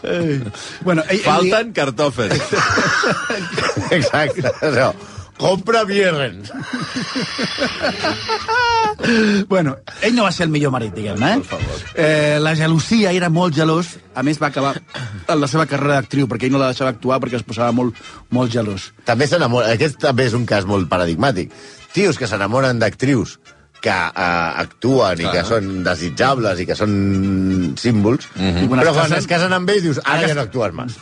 llego. 0.04 0.50
Bueno, 0.82 1.02
ell, 1.08 1.20
Falten 1.24 1.72
cartòfers. 1.72 2.40
Exacte. 3.90 4.50
Això. 4.60 4.92
Compra. 5.38 5.82
Ell, 5.88 6.42
bueno, 9.48 9.76
ell 10.02 10.14
no 10.14 10.24
va 10.26 10.32
ser 10.32 10.46
el 10.46 10.52
millor 10.54 10.72
marit, 10.74 10.94
diguem-ne, 10.94 11.30
eh? 11.34 11.60
Eh, 11.94 12.36
la 12.40 12.54
gelosia 12.58 13.12
era 13.12 13.30
molt 13.32 13.56
gelós. 13.56 13.96
A 14.14 14.22
més, 14.26 14.38
va 14.40 14.52
acabar 14.52 14.76
en 14.78 15.40
la 15.40 15.48
seva 15.50 15.66
carrera 15.70 15.98
d'actriu, 15.98 16.28
perquè 16.30 16.46
ell 16.48 16.54
no 16.54 16.62
la 16.62 16.70
deixava 16.70 16.92
actuar 16.94 17.18
perquè 17.22 17.40
es 17.40 17.46
posava 17.46 17.74
molt, 17.74 17.98
molt 18.30 18.54
gelós. 18.54 18.92
També 19.08 19.26
s'enamora... 19.30 19.72
Aquest 19.74 19.98
també 20.06 20.28
és 20.30 20.36
un 20.38 20.46
cas 20.46 20.68
molt 20.70 20.88
paradigmàtic. 20.90 21.52
Tios 21.94 22.18
que 22.18 22.30
s'enamoren 22.30 22.78
d'actrius 22.82 23.38
que 23.84 23.92
eh, 23.92 24.50
actuen 24.64 25.20
i 25.20 25.26
Clar. 25.26 25.32
que 25.34 25.42
són 25.48 25.82
desitjables 25.84 26.62
i 26.62 26.68
que 26.68 26.76
són 26.78 26.94
símbols, 27.80 28.30
I 28.38 28.68
quan 28.70 28.80
però 28.80 28.94
quan 28.96 29.18
es 29.18 29.28
casen 29.28 29.52
amb 29.52 29.68
ells 29.74 29.84
dius, 29.84 30.00
ara 30.04 30.22
Ara 30.22 30.30
ja 30.30 30.38
no 30.38 30.46
actues 30.46 30.78
més. 30.78 30.96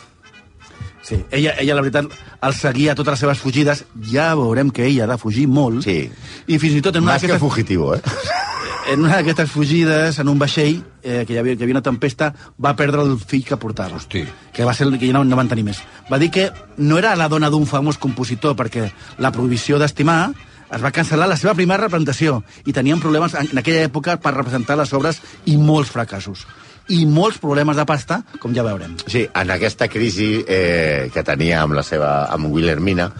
Sí, 1.03 1.19
ella, 1.31 1.53
ella, 1.59 1.75
la 1.75 1.81
veritat, 1.83 2.05
el 2.41 2.53
seguia 2.55 2.93
a 2.93 2.95
totes 2.95 3.17
les 3.17 3.23
seves 3.25 3.41
fugides. 3.43 3.83
Ja 4.07 4.31
veurem 4.39 4.71
que 4.71 4.85
ella 4.87 5.03
ha 5.03 5.11
de 5.11 5.17
fugir 5.19 5.49
molt. 5.51 5.83
Sí. 5.83 6.07
I 6.47 6.59
fins 6.61 6.79
i 6.79 6.81
tot 6.85 6.95
en 6.95 7.03
una 7.03 7.17
d'aquestes... 7.17 7.41
fugitivo, 7.43 7.93
eh? 7.95 7.99
en 8.93 9.03
una 9.03 9.17
d'aquestes 9.17 9.51
fugides, 9.51 10.19
en 10.23 10.31
un 10.31 10.39
vaixell, 10.39 10.79
eh, 11.03 11.25
que, 11.27 11.35
hi 11.35 11.41
havia, 11.41 11.57
que 11.57 11.65
hi 11.65 11.67
havia 11.67 11.75
una 11.75 11.83
tempesta, 11.83 12.31
va 12.55 12.75
perdre 12.79 13.03
el 13.03 13.17
fill 13.19 13.43
que 13.43 13.59
portava. 13.59 13.99
Hosti. 13.99 14.23
Que 14.55 14.63
va 14.63 14.73
ser 14.73 14.87
el 14.87 14.95
que 14.97 15.11
ja 15.11 15.17
no, 15.19 15.25
no 15.27 15.39
van 15.39 15.51
tenir 15.51 15.67
més. 15.67 15.83
Va 16.07 16.21
dir 16.23 16.31
que 16.31 16.47
no 16.77 16.97
era 17.01 17.17
la 17.19 17.27
dona 17.27 17.51
d'un 17.51 17.67
famós 17.67 17.99
compositor, 17.99 18.55
perquè 18.55 18.87
la 19.19 19.35
prohibició 19.35 19.83
d'estimar 19.83 20.31
es 20.73 20.81
va 20.81 20.89
cancel·lar 20.95 21.27
la 21.29 21.37
seva 21.37 21.53
primera 21.53 21.83
representació 21.83 22.39
i 22.65 22.73
tenien 22.73 23.01
problemes 23.03 23.35
en 23.37 23.59
aquella 23.59 23.83
època 23.85 24.15
per 24.23 24.33
representar 24.33 24.79
les 24.79 24.93
obres 24.95 25.19
i 25.45 25.59
molts 25.59 25.91
fracassos. 25.93 26.47
I 26.89 27.05
molts 27.07 27.37
problemes 27.39 27.77
de 27.79 27.85
pasta, 27.87 28.21
com 28.39 28.53
ja 28.55 28.63
veurem. 28.65 28.97
Sí, 29.07 29.27
en 29.33 29.51
aquesta 29.55 29.87
crisi 29.87 30.43
eh, 30.47 31.09
que 31.13 31.23
tenia 31.23 31.61
amb 31.63 31.73
la 31.77 31.83
seva 31.83 32.25
amb 32.33 32.51
Wilhelmina, 32.51 33.11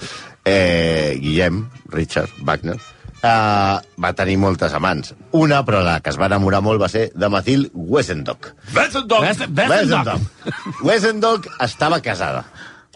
eh, 0.43 1.15
Guillem, 1.21 1.61
Richard 1.93 2.29
Wagner, 2.43 2.75
eh, 3.23 3.77
va 4.03 4.13
tenir 4.17 4.35
moltes 4.37 4.73
amants. 4.75 5.13
Una, 5.31 5.61
però 5.65 5.79
la 5.83 5.99
que 6.03 6.09
es 6.11 6.19
va 6.19 6.27
enamorar 6.27 6.59
molt, 6.61 6.81
va 6.81 6.89
ser 6.91 7.11
de 7.15 7.29
Mathilde 7.29 7.71
Wesendonck. 7.73 8.51
West- 9.23 9.47
Wesendonck. 9.71 10.83
Wesendonck 10.83 11.47
estava 11.63 12.01
casada. 12.01 12.43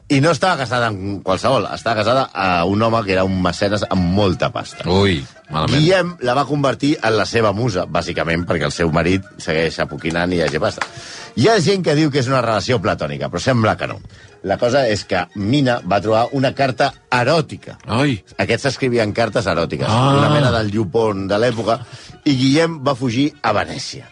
I 0.09 0.21
no 0.23 0.31
estava 0.31 0.55
casada 0.61 0.87
amb 0.87 1.17
qualsevol, 1.25 1.65
estava 1.75 1.97
casada 1.99 2.21
a 2.31 2.63
un 2.63 2.79
home 2.81 3.01
que 3.03 3.11
era 3.11 3.25
un 3.27 3.41
mecenes 3.43 3.81
amb 3.91 4.05
molta 4.15 4.47
pasta. 4.55 4.85
Ui, 4.87 5.17
malament. 5.49 5.73
Guillem 5.81 6.13
la 6.23 6.35
va 6.37 6.45
convertir 6.47 6.93
en 7.03 7.17
la 7.17 7.25
seva 7.27 7.51
musa, 7.51 7.83
bàsicament, 7.91 8.45
perquè 8.47 8.69
el 8.69 8.71
seu 8.71 8.93
marit 8.95 9.25
segueix 9.43 9.81
apoquinant 9.83 10.31
i 10.31 10.39
hi 10.39 10.45
hagi 10.45 10.61
pasta. 10.63 10.87
Hi 11.35 11.49
ha 11.51 11.57
gent 11.59 11.83
que 11.83 11.97
diu 11.99 12.07
que 12.09 12.21
és 12.23 12.29
una 12.31 12.39
relació 12.41 12.79
platònica, 12.79 13.27
però 13.27 13.43
sembla 13.43 13.75
que 13.75 13.91
no. 13.91 13.99
La 14.47 14.55
cosa 14.57 14.85
és 14.87 15.03
que 15.03 15.25
Mina 15.35 15.81
va 15.83 15.99
trobar 15.99 16.29
una 16.39 16.53
carta 16.55 16.93
eròtica. 17.11 17.75
Ai, 17.99 18.15
Aquests 18.39 18.71
escrivien 18.71 19.11
cartes 19.11 19.45
eròtiques, 19.45 19.89
Ah. 19.91 20.15
una 20.21 20.29
mena 20.29 20.51
del 20.55 20.71
llupon 20.71 21.27
de 21.27 21.35
l'època, 21.37 21.81
i 22.23 22.31
Guillem 22.37 22.79
va 22.81 22.95
fugir 22.95 23.33
a 23.41 23.51
Venècia. 23.51 24.07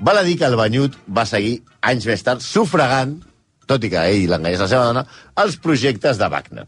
Val 0.00 0.18
a 0.18 0.22
dir 0.24 0.36
que 0.38 0.46
el 0.50 0.56
banyut 0.56 0.96
va 1.06 1.24
seguir 1.24 1.60
anys 1.82 2.06
més 2.06 2.22
tard 2.24 2.40
sufragant, 2.42 3.20
tot 3.70 3.84
i 3.86 3.90
que 3.92 4.02
ell 4.10 4.26
l'enganyés 4.34 4.60
la 4.66 4.68
seva 4.70 4.84
dona, 4.90 5.06
els 5.44 5.56
projectes 5.62 6.18
de 6.20 6.28
Wagner. 6.32 6.66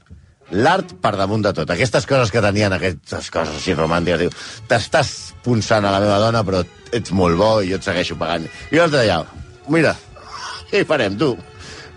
L'art 0.52 0.90
per 1.00 1.14
damunt 1.16 1.40
de 1.46 1.52
tot. 1.56 1.70
Aquestes 1.72 2.04
coses 2.06 2.30
que 2.30 2.42
tenien, 2.44 2.72
aquestes 2.76 3.30
coses 3.32 3.54
així 3.56 3.72
romàntiques, 3.78 4.20
diu, 4.26 4.32
t'estàs 4.68 5.12
punxant 5.44 5.86
a 5.88 5.92
la 5.94 6.00
meva 6.02 6.18
dona, 6.20 6.42
però 6.44 6.60
ets 6.92 7.14
molt 7.16 7.38
bo 7.40 7.54
i 7.64 7.70
jo 7.72 7.78
et 7.80 7.86
segueixo 7.86 8.18
pagant. 8.20 8.44
I 8.70 8.76
l'altre 8.76 9.00
d'allà, 9.00 9.22
mira, 9.72 9.94
què 10.70 10.82
hi 10.82 10.88
farem, 10.88 11.16
tu? 11.20 11.30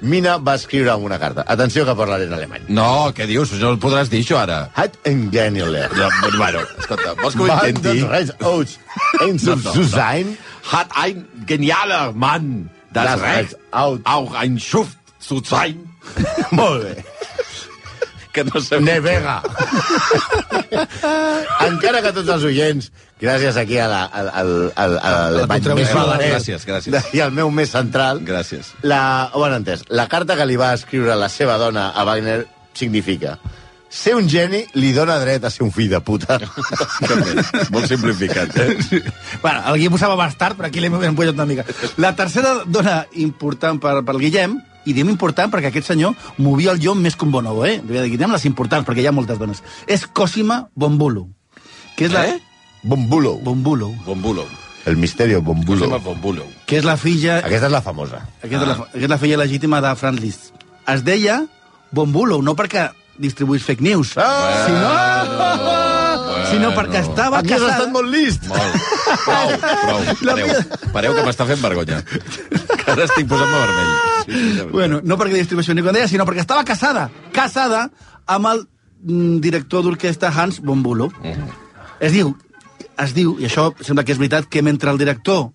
Mina 0.05 0.35
va 0.43 0.53
escriure 0.59 0.91
en 0.93 1.03
una 1.07 1.17
carta. 1.19 1.43
Atenció 1.51 1.83
que 1.87 1.93
parlaré 1.97 2.25
en 2.29 2.33
alemany. 2.35 2.65
no, 2.69 3.11
què 3.15 3.25
dius? 3.27 3.51
No 3.59 3.71
el 3.73 3.79
podràs 3.81 4.09
dir, 4.11 4.21
això, 4.23 4.37
ara. 4.43 4.69
Hat 4.75 4.95
en 5.07 5.29
Geniale. 5.33 5.85
Ja, 5.95 6.09
bueno, 6.37 6.61
escolta, 6.79 7.13
vols 7.21 7.35
que 7.35 7.43
ho 7.43 7.47
Van 7.47 7.69
intenti? 7.69 8.01
des 8.01 8.09
Rechts 8.11 8.35
aus 8.43 8.77
ein 9.23 9.39
No, 9.41 9.55
no, 9.55 9.71
zu 9.73 9.81
no. 9.83 9.87
sein, 9.89 10.37
Hat 10.71 10.91
ein 10.99 11.25
genialer 11.47 12.11
Mann 12.13 12.69
das, 12.95 13.05
Das 13.11 13.21
Recht, 13.21 13.37
Recht, 13.37 13.57
auch- 13.71 13.99
auch 14.05 14.33
ein 14.33 14.57
Schuft 14.59 14.97
zu 15.19 15.41
sein. 15.43 15.77
Molt 16.51 16.83
bé. 16.83 16.95
Que 18.35 18.43
no 18.43 18.59
sé... 18.59 18.79
Nevega. 18.83 19.41
Encara 21.65 22.01
que 22.03 22.11
tots 22.15 22.29
els 22.35 22.43
oients, 22.49 22.89
gràcies 23.21 23.55
aquí 23.59 23.77
a 23.79 23.87
la, 23.87 24.01
al, 24.11 24.29
al, 24.41 24.51
al, 24.75 24.95
al, 24.99 25.37
La 25.39 25.45
bany 25.47 25.63
contribució. 25.63 26.03
més 26.03 26.31
Gràcies, 26.33 26.65
gràcies. 26.67 27.09
I 27.15 27.21
al 27.23 27.31
meu 27.31 27.51
més 27.51 27.71
central, 27.71 28.19
Gràcies. 28.27 28.73
la, 28.83 29.29
ho 29.33 29.43
han 29.47 29.55
entès. 29.61 29.85
La 29.89 30.07
carta 30.11 30.35
que 30.35 30.45
li 30.49 30.57
va 30.59 30.73
escriure 30.75 31.15
la 31.15 31.29
seva 31.31 31.57
dona 31.61 31.89
a 31.95 32.03
Wagner 32.07 32.41
significa 32.75 33.37
ser 33.95 34.15
un 34.19 34.27
geni 34.29 34.61
li 34.75 34.91
dona 34.93 35.15
dret 35.21 35.45
a 35.47 35.51
ser 35.53 35.63
un 35.63 35.71
fill 35.71 35.89
de 35.93 36.01
puta. 36.03 36.37
Molt 37.73 37.87
simplificat, 37.87 38.55
eh? 38.59 39.01
Bueno, 39.41 39.61
el 39.61 39.77
Guillem 39.77 39.95
posava 39.95 40.17
bastard, 40.19 40.57
però 40.59 40.67
aquí 40.67 40.83
l'hem 40.83 40.97
empujat 40.99 41.37
una 41.37 41.47
mica. 41.47 41.63
La 42.01 42.11
tercera 42.17 42.57
dona 42.67 43.05
important 43.23 43.79
per, 43.81 44.01
per 44.05 44.17
Guillem, 44.19 44.57
i 44.85 44.93
diem 44.93 45.09
important 45.09 45.49
perquè 45.49 45.71
aquest 45.71 45.93
senyor 45.93 46.13
movia 46.37 46.75
el 46.75 46.81
llom 46.83 46.99
més 47.01 47.15
que 47.15 47.25
un 47.25 47.31
bonobo, 47.33 47.63
eh? 47.65 47.79
Diguem 47.81 48.35
les 48.35 48.45
importants, 48.49 48.85
perquè 48.87 49.01
hi 49.01 49.07
ha 49.09 49.15
moltes 49.15 49.39
dones. 49.41 49.63
És 49.87 50.05
Cosima 50.05 50.65
Bombulo, 50.75 51.29
que 51.95 52.09
és 52.09 52.13
la... 52.13 52.27
Eh? 52.29 52.37
Bombulo. 52.83 53.37
Bombulo, 53.41 53.89
Bombulo. 54.05 54.45
El 54.85 54.99
misterio 55.01 55.41
Bombulo. 55.41 55.87
Cosima 55.87 55.97
Bombulo. 55.97 56.45
que 56.67 56.77
és 56.77 56.85
la 56.85 56.97
filla... 57.01 57.39
Aquesta 57.39 57.71
és 57.71 57.73
la 57.73 57.81
famosa. 57.81 58.21
Aquesta, 58.43 58.61
és 58.61 58.69
la, 58.69 58.75
aquesta 58.91 59.07
és 59.07 59.15
la 59.15 59.21
filla 59.23 59.39
legítima 59.41 59.81
de 59.81 59.95
Franz 59.97 60.21
Liszt. 60.21 60.51
Es 60.91 61.01
deia 61.07 61.39
Bombulo, 61.95 62.43
no 62.45 62.53
perquè 62.59 62.91
distribuís 63.17 63.63
fake 63.63 63.81
news, 63.85 64.13
Ah! 64.17 64.65
sinó, 64.67 66.49
sinó 66.51 66.69
perquè 66.75 67.01
estava 67.01 67.39
Aquí 67.39 67.53
has 67.53 67.61
casada... 67.61 67.77
estat 67.79 67.93
molt 67.93 68.09
list. 68.11 68.45
Molt. 68.47 68.75
Prou, 69.25 69.51
prou. 69.81 69.99
Pareu, 70.25 70.47
pareu 70.93 71.15
que 71.15 71.23
m'està 71.25 71.45
fent 71.49 71.61
vergonya. 71.63 72.01
Que 72.05 72.91
ara 72.93 73.05
estic 73.07 73.27
posant-me 73.29 73.59
vermell. 73.61 73.91
Sí, 74.25 74.41
sí. 74.59 74.65
Bueno, 74.71 74.99
no 75.03 75.17
perquè 75.17 75.39
distribució 75.39 75.73
ni 75.77 75.83
com 75.85 75.93
deia, 75.95 76.07
sinó 76.11 76.25
perquè 76.27 76.43
estava 76.43 76.63
casada, 76.67 77.07
casada 77.33 77.85
amb 78.27 78.49
el 78.51 78.63
mm, 79.03 79.37
director 79.43 79.83
d'orquestra 79.85 80.31
Hans 80.35 80.59
Bombulo. 80.61 81.11
Es 81.99 82.11
diu, 82.13 82.35
es 83.01 83.13
diu, 83.15 83.37
i 83.39 83.47
això 83.49 83.69
sembla 83.81 84.03
que 84.05 84.13
és 84.15 84.19
veritat, 84.21 84.49
que 84.51 84.61
mentre 84.65 84.91
el 84.91 84.99
director, 85.01 85.47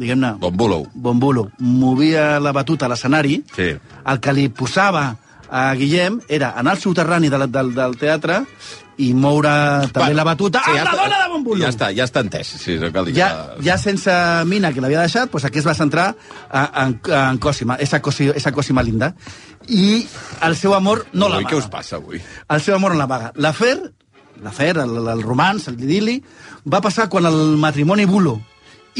diguem-ne, 0.00 0.34
Bombulo. 0.40 0.84
Bombulo, 0.94 1.50
movia 1.58 2.38
la 2.40 2.52
batuta 2.56 2.86
a 2.86 2.92
l'escenari, 2.94 3.42
Sí. 3.56 3.74
el 4.06 4.20
que 4.20 4.32
li 4.32 4.48
posava 4.48 5.10
a 5.50 5.74
Guillem 5.74 6.20
era 6.28 6.52
anar 6.58 6.76
al 6.76 6.78
soterrani 6.82 7.28
del, 7.28 7.48
del, 7.50 7.74
del 7.74 7.96
teatre 7.98 8.44
i 9.00 9.10
moure 9.16 9.50
també 9.94 10.10
Va, 10.12 10.16
la 10.18 10.24
batuta 10.28 10.60
sí, 10.64 10.70
amb 10.74 10.78
ja 10.78 10.84
la 10.84 10.96
dona 10.98 11.18
de 11.22 11.28
Bombulo. 11.32 11.62
Ja 11.64 11.70
està, 11.72 11.88
ja 11.96 12.04
està 12.04 12.20
entès. 12.20 12.50
Sí, 12.60 12.74
no 12.78 12.90
cal 12.92 13.06
dir 13.08 13.14
Ja, 13.16 13.28
que- 13.56 13.64
ja 13.64 13.78
sense 13.80 14.12
Mina, 14.46 14.72
que 14.76 14.82
l'havia 14.84 15.00
deixat, 15.06 15.30
doncs 15.32 15.46
aquí 15.48 15.58
es 15.62 15.66
va 15.66 15.74
centrar 15.74 16.10
a- 16.50 16.66
en, 16.84 16.98
en 17.08 17.38
Cosima, 17.38 17.76
esa, 17.80 18.02
cosi, 18.02 18.28
esa 18.34 18.52
Cosima 18.52 18.82
linda. 18.82 19.14
I 19.68 20.06
el 20.44 20.56
seu 20.56 20.74
amor 20.74 21.06
no 21.14 21.28
la 21.32 21.38
Ui, 21.40 21.44
què 21.48 21.56
us 21.56 21.68
passa 21.72 21.96
avui? 21.96 22.20
El 22.48 22.60
seu 22.60 22.74
amor 22.76 22.92
no 22.92 22.98
la 23.00 23.08
paga. 23.08 23.32
L'afer, 23.36 23.78
l'afer, 24.42 24.76
el, 24.84 24.94
el 25.08 25.22
romans, 25.22 25.66
el 25.68 25.80
idili, 25.80 26.18
va 26.68 26.80
passar 26.84 27.08
quan 27.08 27.24
el 27.26 27.56
matrimoni 27.56 28.04
Bulo 28.04 28.38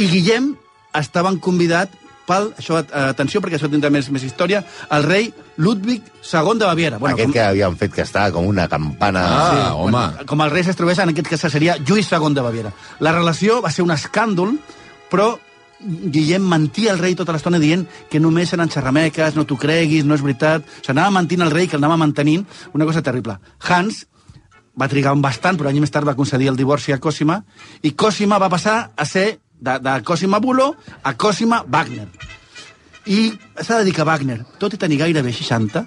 i 0.00 0.06
Guillem 0.08 0.54
estaven 0.96 1.36
convidat 1.38 1.92
pel, 2.30 2.50
això, 2.60 2.78
eh, 2.80 3.02
atenció, 3.10 3.42
perquè 3.42 3.58
això 3.58 3.70
tindrà 3.72 3.90
més, 3.92 4.08
més 4.14 4.24
història, 4.26 4.62
el 4.96 5.06
rei 5.08 5.28
Ludwig 5.60 6.06
II 6.22 6.56
de 6.60 6.70
Baviera. 6.70 7.02
Bueno, 7.02 7.16
Aquest 7.16 7.28
com, 7.28 7.36
que 7.36 7.44
havien 7.44 7.76
fet 7.80 7.94
que 7.98 8.06
estava 8.06 8.32
com 8.36 8.46
una 8.46 8.68
campana... 8.70 9.26
Ah, 9.26 9.74
home. 9.74 10.06
com 10.30 10.46
el 10.46 10.54
rei 10.54 10.64
s'estrobeix, 10.66 11.02
en 11.02 11.12
aquest 11.14 11.30
cas 11.34 11.46
seria 11.50 11.76
Lluís 11.82 12.10
II 12.12 12.34
de 12.36 12.46
Baviera. 12.46 12.74
La 13.00 13.14
relació 13.16 13.60
va 13.64 13.72
ser 13.74 13.84
un 13.86 13.94
escàndol, 13.96 14.56
però 15.10 15.32
Guillem 15.80 16.44
mentia 16.44 16.92
el 16.92 17.00
rei 17.00 17.14
tota 17.16 17.32
l'estona 17.32 17.58
dient 17.60 17.86
que 18.12 18.20
només 18.20 18.52
eren 18.52 18.68
xerrameques, 18.68 19.36
no 19.36 19.46
t'ho 19.48 19.56
creguis, 19.60 20.04
no 20.04 20.16
és 20.16 20.24
veritat. 20.24 20.64
O 20.64 20.82
sigui, 20.82 20.92
anava 20.92 21.14
mentint 21.16 21.44
el 21.44 21.52
rei, 21.54 21.68
que 21.68 21.78
el 21.78 21.84
anava 21.84 21.96
mantenint, 22.00 22.44
una 22.76 22.88
cosa 22.88 23.02
terrible. 23.02 23.38
Hans 23.64 24.04
va 24.80 24.88
trigar 24.88 25.14
un 25.16 25.22
bastant, 25.24 25.58
però 25.58 25.70
anys 25.70 25.84
més 25.84 25.92
tard 25.92 26.08
va 26.08 26.16
concedir 26.18 26.50
el 26.52 26.58
divorci 26.58 26.92
a 26.92 27.00
Cosima, 27.00 27.40
i 27.82 27.92
Cosima 27.92 28.38
va 28.38 28.50
passar 28.52 28.92
a 28.96 29.06
ser 29.08 29.40
de, 29.60 29.78
de 29.78 30.02
Cosima 30.02 30.38
Bulo 30.40 30.74
a 31.02 31.14
Cosima 31.16 31.62
Wagner. 31.68 32.08
I 33.06 33.32
s'ha 33.60 33.78
de 33.80 33.84
dir 33.88 33.94
que 33.96 34.04
Wagner, 34.04 34.42
tot 34.60 34.74
i 34.76 34.78
tenir 34.80 34.98
gairebé 35.00 35.32
60, 35.32 35.86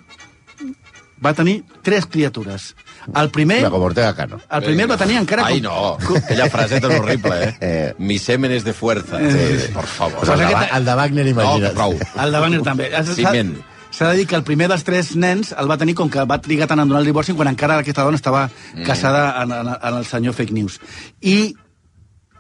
va 1.24 1.32
tenir 1.34 1.64
tres 1.84 2.06
criatures. 2.06 2.74
El 3.16 3.30
primer... 3.32 3.62
La 3.64 3.70
com 3.72 3.84
Ortega 3.84 4.14
Cano. 4.16 4.40
El 4.52 4.64
primer 4.64 4.88
va 4.92 4.98
tenir 5.00 5.18
encara... 5.22 5.46
Ai, 5.48 5.62
no. 5.64 5.94
Aquella 6.20 6.50
fraseta 6.52 6.90
és 6.92 7.00
horrible, 7.00 7.36
eh? 7.46 7.52
Eh. 7.64 7.94
Mi 8.00 8.18
semen 8.20 8.52
és 8.52 8.64
de 8.66 8.74
fuerza. 8.76 9.20
Sí, 9.20 9.70
por 9.74 9.86
favor. 9.88 10.20
Pues 10.24 10.32
el, 10.34 10.40
de, 10.48 10.66
el 10.80 10.86
de 10.90 10.96
Wagner, 11.00 11.26
No, 11.26 11.32
imagina't. 11.32 11.76
prou. 11.78 11.96
El 11.96 12.32
de 12.36 12.40
Wagner 12.44 12.62
també. 12.66 12.90
Ciment. 13.14 13.54
S'ha 13.94 14.08
de 14.10 14.18
dir 14.18 14.26
que 14.28 14.36
el 14.36 14.44
primer 14.44 14.68
dels 14.72 14.84
tres 14.84 15.12
nens 15.16 15.52
el 15.54 15.68
va 15.70 15.78
tenir 15.78 15.94
com 15.96 16.10
que 16.10 16.24
va 16.26 16.40
trigar 16.42 16.66
tant 16.68 16.82
en 16.82 16.90
donar 16.90 17.04
el 17.04 17.08
divorci 17.12 17.36
quan 17.38 17.52
encara 17.52 17.76
aquesta 17.84 18.02
dona 18.08 18.18
estava 18.18 18.48
Mm. 18.74 18.84
casada 18.88 19.44
en, 19.44 19.52
en, 19.54 19.68
en 19.70 19.98
el 20.00 20.06
senyor 20.10 20.34
Fake 20.34 20.52
News. 20.52 20.80
I 21.22 21.54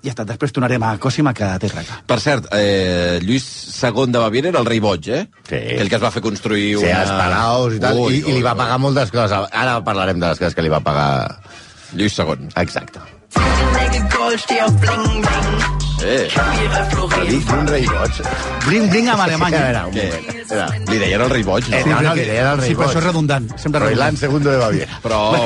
ja 0.03 0.11
està, 0.11 0.25
després 0.27 0.51
tornarem 0.51 0.83
a 0.83 0.97
Cosima, 0.99 1.33
que 1.33 1.47
té 1.63 1.69
raca. 1.71 2.01
Per 2.07 2.19
cert, 2.19 2.49
eh, 2.57 3.19
Lluís 3.23 3.45
II 3.81 4.11
de 4.11 4.19
Baviera 4.19 4.49
era 4.51 4.59
el 4.59 4.65
rei 4.67 4.79
boig, 4.83 5.07
eh? 5.07 5.23
Sí. 5.47 5.55
Aquell 5.55 5.89
que 5.89 5.95
es 5.95 6.03
va 6.03 6.11
fer 6.11 6.21
construir 6.25 6.77
Sí, 6.77 6.83
una... 6.85 7.01
els 7.05 7.11
palaus 7.11 7.77
i 7.77 7.79
tal, 7.83 7.99
Ui, 8.03 8.19
i, 8.19 8.23
i 8.27 8.37
li 8.37 8.43
va 8.45 8.53
ui, 8.53 8.61
pagar 8.65 8.77
moltes 8.83 9.11
coses. 9.15 9.49
Ara 9.51 9.79
parlarem 9.83 10.19
de 10.19 10.27
les 10.33 10.39
coses 10.43 10.55
que 10.55 10.61
li 10.65 10.69
va 10.73 10.81
pagar... 10.83 11.09
ui. 11.93 11.99
Lluís 12.03 12.15
II. 12.19 12.49
Exacte. 12.57 12.99
Eh, 16.03 16.27
Però 16.33 17.23
dic 17.29 17.51
un 17.55 17.67
rei 17.69 17.85
boig. 17.87 18.17
Bling, 18.65 18.89
bling 18.91 19.07
amb 19.13 19.23
Alemanya. 19.23 19.59
A 19.59 19.67
veure, 19.69 19.83
un 19.87 19.95
moment. 19.95 20.41
Era. 20.53 20.65
li 20.91 20.97
deien 20.99 21.21
el 21.23 21.29
rei 21.31 21.45
boig, 21.47 21.69
no? 21.71 21.77
Eh, 21.77 21.83
no, 21.87 22.01
no, 22.03 22.13
li 22.17 22.25
deien 22.27 22.49
el 22.49 22.59
rei 22.59 22.69
Sí, 22.73 22.75
però 22.75 22.89
això 22.89 22.97
és 22.97 22.99
boig. 22.99 23.07
redundant. 23.07 23.47
Sempre 23.61 23.81
Roiland 23.85 24.19
redundant. 24.19 24.43
II 24.43 24.51
de 24.51 24.57
Baviera. 24.65 24.99
Prou, 25.05 25.37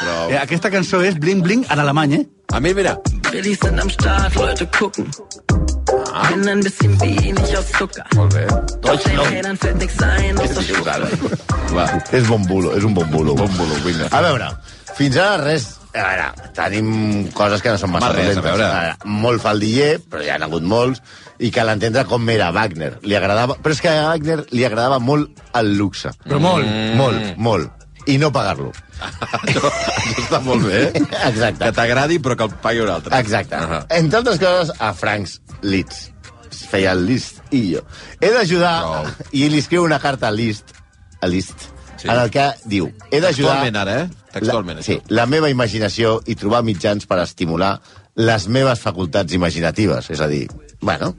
prou. 0.00 0.30
Eh, 0.32 0.38
aquesta 0.40 0.70
cançó 0.72 1.02
és 1.04 1.18
Bling, 1.20 1.42
bling 1.44 1.66
en 1.68 1.78
alemany, 1.84 2.16
eh? 2.20 2.22
A 2.56 2.60
mi, 2.64 2.72
mira, 2.74 2.96
Willis 3.36 3.58
sind 3.60 3.78
am 3.80 3.90
Start, 3.90 4.34
Leute 4.34 4.66
gucken. 4.78 5.06
Bin 6.30 6.48
ein 6.48 6.60
bisschen 6.60 6.98
wenig 7.00 7.56
aus 7.56 7.70
Zucker. 7.78 8.04
molt 8.14 8.32
bé. 8.34 8.46
Doch 8.82 9.02
den 9.04 9.18
Rädern 9.20 9.56
fällt 9.58 9.78
nix 9.78 9.98
ein, 10.02 10.38
außer. 10.38 10.62
Schuhe. 10.62 10.94
Va, 11.76 11.84
És 12.12 12.26
bon 12.28 12.46
bulo, 12.48 12.72
és 12.76 12.84
un 12.84 12.94
bon 12.94 13.10
bulo. 13.10 13.34
bon 13.34 13.50
bulo, 13.58 13.74
vinga. 13.84 14.08
A 14.10 14.22
veure, 14.22 14.48
fins 14.96 15.16
ara 15.16 15.36
res 15.44 15.66
a 15.92 16.02
veure, 16.02 16.26
tenim 16.54 17.28
coses 17.32 17.60
que 17.64 17.70
no 17.72 17.78
són 17.78 17.90
massa 17.90 18.08
a 18.08 18.12
dolentes. 18.16 18.42
veure, 18.44 18.96
molt 19.04 19.40
faldiller, 19.42 20.00
però 20.10 20.22
hi 20.24 20.28
ha 20.32 20.36
hagut 20.44 20.62
molts, 20.62 21.02
i 21.38 21.50
cal 21.50 21.68
entendre 21.68 22.04
com 22.04 22.28
era 22.30 22.50
Wagner. 22.52 22.98
Li 23.02 23.14
agradava, 23.16 23.56
però 23.62 23.72
és 23.72 23.80
que 23.80 23.88
a 23.92 24.08
Wagner 24.10 24.46
li 24.50 24.64
agradava 24.64 24.98
molt 24.98 25.30
el 25.54 25.76
luxe. 25.76 26.10
Però 26.24 26.38
molt. 26.40 26.66
Molt, 26.96 27.36
molt. 27.36 27.70
I 28.06 28.18
no 28.18 28.30
pagar-lo. 28.32 28.72
Això, 29.42 29.60
això 29.68 30.22
està 30.24 30.40
molt 30.44 30.64
bé. 30.66 30.80
Exacte. 30.96 31.62
Que 31.64 31.72
t'agradi, 31.76 32.18
però 32.22 32.36
que 32.38 32.46
el 32.48 32.54
pagui 32.64 32.80
un 32.84 32.90
altre. 32.92 33.12
Exacte. 33.20 33.56
Ahà. 33.58 33.80
Entre 33.98 34.20
altres 34.22 34.40
coses, 34.42 34.72
a 34.80 34.92
Franks 34.96 35.38
Liszt. 35.62 36.12
Feia 36.70 36.92
el 36.96 37.04
Liszt 37.06 37.42
i 37.54 37.62
jo. 37.74 37.82
He 38.20 38.30
d'ajudar... 38.32 38.74
Prou. 38.86 39.30
I 39.36 39.48
li 39.52 39.60
escriu 39.62 39.84
una 39.84 39.98
carta 40.02 40.30
a 40.30 40.34
Liszt, 40.34 40.72
a 41.20 41.28
Liszt 41.30 41.72
Sí. 41.96 42.10
en 42.12 42.18
el 42.20 42.28
que 42.30 42.42
diu... 42.68 42.90
He 43.10 43.20
d'ajudar... 43.24 43.54
Textualment, 43.62 43.76
ara, 43.80 43.92
eh? 44.02 44.32
Textualment, 44.34 44.76
La, 44.82 44.84
sí, 44.84 44.98
això. 44.98 45.14
la 45.16 45.24
meva 45.32 45.48
imaginació 45.48 46.10
i 46.28 46.34
trobar 46.36 46.60
mitjans 46.66 47.06
per 47.08 47.16
estimular 47.22 47.70
les 48.20 48.44
meves 48.52 48.82
facultats 48.84 49.32
imaginatives. 49.32 50.10
És 50.12 50.20
a 50.20 50.28
dir, 50.28 50.42
bueno, 50.84 51.14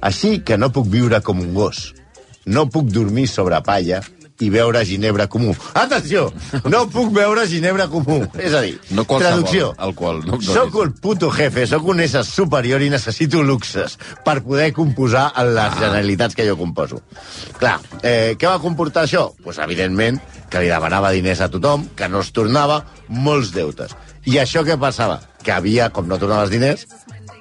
així 0.00 0.38
que 0.40 0.56
no 0.56 0.70
puc 0.72 0.88
viure 0.88 1.20
com 1.20 1.42
un 1.44 1.52
gos. 1.52 1.90
No 2.48 2.64
puc 2.72 2.88
dormir 2.92 3.26
sobre 3.28 3.60
palla 3.68 4.00
i 4.40 4.48
beure 4.50 4.80
ginebra 4.84 5.28
comú. 5.30 5.54
Atenció! 5.78 6.32
No 6.66 6.88
puc 6.90 7.12
beure 7.14 7.46
ginebra 7.46 7.86
comú. 7.88 8.16
És 8.38 8.52
a 8.52 8.60
dir, 8.64 8.80
No 8.90 9.04
traducció. 9.04 9.72
alcohol, 9.78 10.20
no 10.24 10.32
donis. 10.32 10.48
Soc 10.50 10.74
el 10.82 10.92
puto 10.94 11.30
jefe, 11.30 11.66
sóc 11.70 11.86
un 11.86 12.00
ésser 12.00 12.24
superior 12.24 12.82
i 12.82 12.90
necessito 12.90 13.42
luxes 13.42 13.96
per 14.24 14.42
poder 14.42 14.72
composar 14.72 15.32
en 15.36 15.54
les 15.54 15.64
Ah. 15.72 15.76
generalitats 15.78 16.34
que 16.34 16.48
jo 16.48 16.56
composo. 16.58 17.00
Clar, 17.58 17.78
eh, 18.02 18.34
què 18.38 18.48
va 18.48 18.58
comportar 18.58 19.04
això? 19.04 19.28
Doncs, 19.30 19.42
pues, 19.44 19.58
evidentment, 19.58 20.20
que 20.50 20.60
li 20.60 20.66
demanava 20.68 21.10
diners 21.10 21.40
a 21.40 21.48
tothom, 21.48 21.86
que 21.94 22.08
no 22.08 22.20
es 22.20 22.32
tornava, 22.32 22.84
molts 23.08 23.52
deutes. 23.52 23.94
I 24.26 24.38
això 24.38 24.64
què 24.64 24.76
passava? 24.78 25.20
Que 25.44 25.52
havia, 25.52 25.90
com 25.90 26.08
no 26.08 26.18
tornava 26.18 26.42
els 26.42 26.50
diners, 26.50 26.86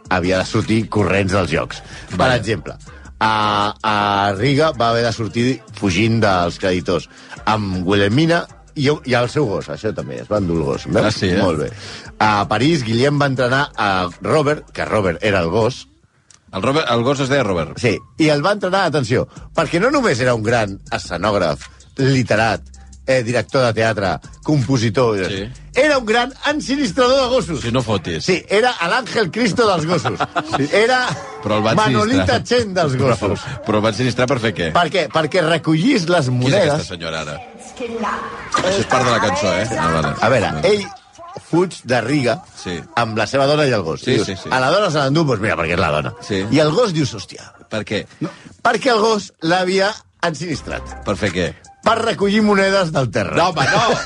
havia 0.09 0.37
de 0.39 0.45
sortir 0.45 0.89
corrents 0.89 1.31
dels 1.31 1.49
jocs. 1.49 1.81
Per 2.09 2.17
Vaja. 2.17 2.35
exemple, 2.35 2.75
a, 3.23 3.75
a 3.83 4.33
Riga 4.35 4.71
va 4.75 4.89
haver 4.91 5.05
de 5.05 5.13
sortir 5.15 5.45
fugint 5.79 6.19
dels 6.23 6.59
creditors 6.59 7.07
amb 7.49 7.87
Wilhelmina 7.87 8.43
i, 8.75 8.89
i 8.89 9.15
el 9.15 9.29
seu 9.29 9.45
gos, 9.47 9.69
això 9.69 9.93
també, 9.95 10.19
es 10.23 10.29
va 10.31 10.39
endur 10.41 10.57
el 10.59 10.65
gos. 10.67 10.87
Veus? 10.89 11.05
Ah, 11.07 11.11
sí, 11.13 11.29
eh? 11.29 11.39
Molt 11.39 11.61
bé. 11.61 11.69
A 12.19 12.47
París, 12.49 12.83
Guillem 12.87 13.19
va 13.21 13.29
entrenar 13.31 13.67
a 13.77 13.89
Robert, 14.25 14.71
que 14.73 14.85
Robert 14.89 15.23
era 15.23 15.43
el 15.45 15.51
gos, 15.53 15.87
El, 16.53 16.61
Robert, 16.61 16.85
el 16.93 17.01
gos 17.01 17.19
es 17.23 17.29
deia 17.31 17.43
Robert. 17.43 17.79
sí, 17.81 17.95
i 18.21 18.27
el 18.29 18.43
va 18.45 18.51
entrenar, 18.53 18.83
atenció, 18.85 19.23
perquè 19.57 19.79
no 19.81 19.89
només 19.89 20.19
era 20.21 20.35
un 20.37 20.43
gran 20.45 20.75
escenògraf, 20.93 21.63
literat, 21.97 22.61
eh, 23.05 23.21
director 23.23 23.65
de 23.65 23.73
teatre, 23.73 24.13
compositor... 24.43 25.19
Sí. 25.27 25.43
Era 25.75 25.97
un 25.97 26.05
gran 26.05 26.31
ensinistrador 26.45 27.23
de 27.23 27.27
gossos. 27.35 27.61
Si 27.63 27.71
no 27.73 27.81
fotis. 27.81 28.23
Sí, 28.27 28.35
era 28.47 28.75
l'Àngel 28.91 29.31
Cristo 29.33 29.65
dels 29.65 29.87
gossos. 29.89 30.19
Era 30.71 30.99
Però 31.41 31.57
el 31.57 31.63
Manolita 31.65 32.37
sinistrar. 32.37 32.43
Chen 32.45 32.75
dels 32.77 32.93
gossos. 32.99 33.41
Però, 33.41 33.63
però 33.65 33.79
el 33.79 33.85
van 33.87 33.95
sinistrar 33.97 34.27
per 34.29 34.37
fer 34.43 34.51
què? 34.53 34.67
Per 34.75 34.83
què? 34.93 35.07
Perquè 35.09 35.41
recollís 35.47 36.05
les 36.13 36.29
Qui 36.29 36.51
és 36.51 36.59
aquesta 36.59 36.75
monedes... 36.75 36.85
senyora, 36.91 37.23
ara? 37.25 37.39
Això 37.73 38.75
és 38.83 38.85
part 38.91 39.07
de 39.09 39.15
la 39.15 39.19
cançó, 39.23 39.49
eh? 39.57 39.65
Ah, 39.73 39.89
vale. 39.95 40.13
A 40.21 40.29
veure, 40.29 40.51
ell 40.69 40.85
fuig 41.49 41.79
de 41.89 42.01
Riga 42.05 42.37
Sí. 42.61 42.77
amb 43.01 43.17
la 43.17 43.25
seva 43.25 43.47
dona 43.49 43.65
i 43.65 43.73
el 43.73 43.81
gos. 43.81 44.05
Sí, 44.05 44.13
Dius, 44.19 44.27
sí, 44.29 44.37
sí. 44.43 44.49
A 44.53 44.59
la 44.61 44.69
dona 44.69 44.91
se 44.93 45.01
l'endú, 45.01 45.25
doncs 45.25 45.41
mira, 45.41 45.57
perquè 45.57 45.73
és 45.73 45.81
la 45.81 45.89
dona. 45.97 46.13
Sí. 46.21 46.43
I 46.53 46.61
el 46.61 46.69
gos 46.71 46.93
dius, 46.93 47.15
hòstia, 47.17 47.49
Per 47.73 47.81
què? 47.81 48.03
perquè 48.61 48.93
el 48.93 49.01
gos 49.01 49.31
l'havia 49.41 49.89
ensinistrat 50.21 50.99
Per 51.03 51.15
fer 51.17 51.31
què? 51.33 51.47
Per 51.83 51.97
recollir 52.03 52.41
monedes 52.41 52.91
del 52.95 53.09
terra. 53.11 53.35
No, 53.37 53.49
home, 53.49 53.65
no! 53.71 53.97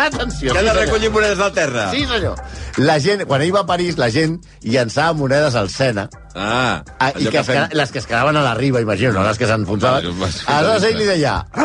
Atenció. 0.00 0.52
Que 0.54 0.58
ha 0.58 0.62
de 0.62 0.68
sí, 0.68 0.72
senyor. 0.72 0.84
recollir 0.86 1.10
monedes 1.10 1.38
del 1.38 1.52
terra. 1.52 1.90
Sí, 1.90 2.04
senyor. 2.06 2.38
La 2.78 2.94
gent, 3.02 3.24
quan 3.28 3.42
ell 3.42 3.50
va 3.52 3.64
a 3.64 3.66
París, 3.68 3.98
la 3.98 4.06
gent 4.14 4.38
llançava 4.62 5.12
monedes 5.18 5.54
al 5.58 5.68
Sena, 5.70 6.08
Ah, 6.32 6.84
Ah, 7.02 7.08
I 7.18 7.26
que, 7.26 7.40
es, 7.40 7.46
fem- 7.48 7.72
les 7.74 7.90
que 7.90 7.98
es 7.98 8.06
quedaven 8.06 8.36
a 8.38 8.42
la 8.44 8.52
riba, 8.54 8.78
imagino, 8.80 9.10
no 9.12 9.24
les 9.26 9.36
que 9.36 9.48
s'enfonsaven. 9.50 10.12
Vas- 10.20 10.44
Aleshores 10.46 10.84
ell 10.86 10.96
li 11.00 11.08
deia... 11.08 11.32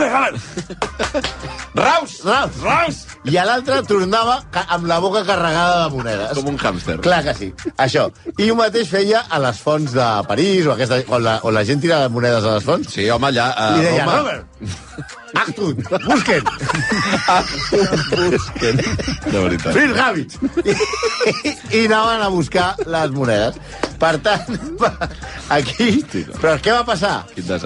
Raus! 1.76 2.16
Raus! 2.24 2.56
Raus! 2.64 2.98
I 3.30 3.38
a 3.38 3.44
l'altre 3.46 3.82
tornava 3.88 4.40
amb 4.66 4.88
la 4.90 4.98
boca 5.04 5.22
carregada 5.28 5.84
de 5.84 5.94
monedes. 5.96 6.34
Com 6.40 6.50
un 6.54 6.58
hàmster. 6.58 6.98
Clar 7.06 7.22
que 7.28 7.34
sí, 7.38 7.52
això. 7.78 8.08
I 8.42 8.50
ho 8.52 8.56
mateix 8.58 8.90
feia 8.90 9.22
a 9.30 9.40
les 9.44 9.60
fonts 9.62 9.94
de 9.96 10.08
París, 10.30 10.66
o 10.66 10.74
aquesta, 10.74 11.02
on, 11.14 11.24
la, 11.26 11.38
on 11.46 11.54
la 11.56 11.64
gent 11.68 11.84
tira 11.86 12.02
monedes 12.10 12.44
a 12.48 12.56
les 12.58 12.66
fonts. 12.68 12.90
Sí, 12.96 13.06
home, 13.14 13.30
allà 13.32 13.52
a 13.54 13.70
Li 13.78 13.86
deia, 13.86 14.06
Roma... 14.06 14.18
Robert, 14.24 14.82
Achtung, 15.46 15.76
busquen, 16.08 16.44
Busquen. 18.32 18.76
De 19.32 19.40
veritat. 19.40 19.74
Free 19.74 19.92
Rabbits. 19.94 20.40
I, 20.66 21.78
I 21.78 21.86
anaven 21.86 22.22
a 22.22 22.28
buscar 22.30 22.76
les 22.86 23.12
monedes. 23.12 23.56
Per 24.00 24.18
tant, 24.26 24.58
va- 24.82 25.10
aquí... 25.58 26.02
Però 26.42 26.56
què 26.62 26.74
va 26.76 26.84
passar? 26.88 27.16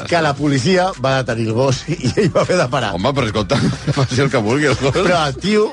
Que 0.09 0.21
la 0.21 0.35
policia 0.37 0.89
va 1.01 1.17
detenir 1.21 1.47
el 1.49 1.55
gos 1.57 1.83
i 1.89 1.97
ell 2.15 2.31
va 2.35 2.43
haver 2.45 2.59
de 2.61 2.67
parar. 2.71 2.93
Home, 2.99 3.13
però 3.17 3.29
escolta, 3.31 3.57
faci 3.97 4.21
el 4.25 4.29
que 4.33 4.41
vulgui, 4.45 4.69
el 4.73 4.77
gos. 4.81 4.93
Però 4.95 5.23
el 5.25 5.37
tio 5.41 5.69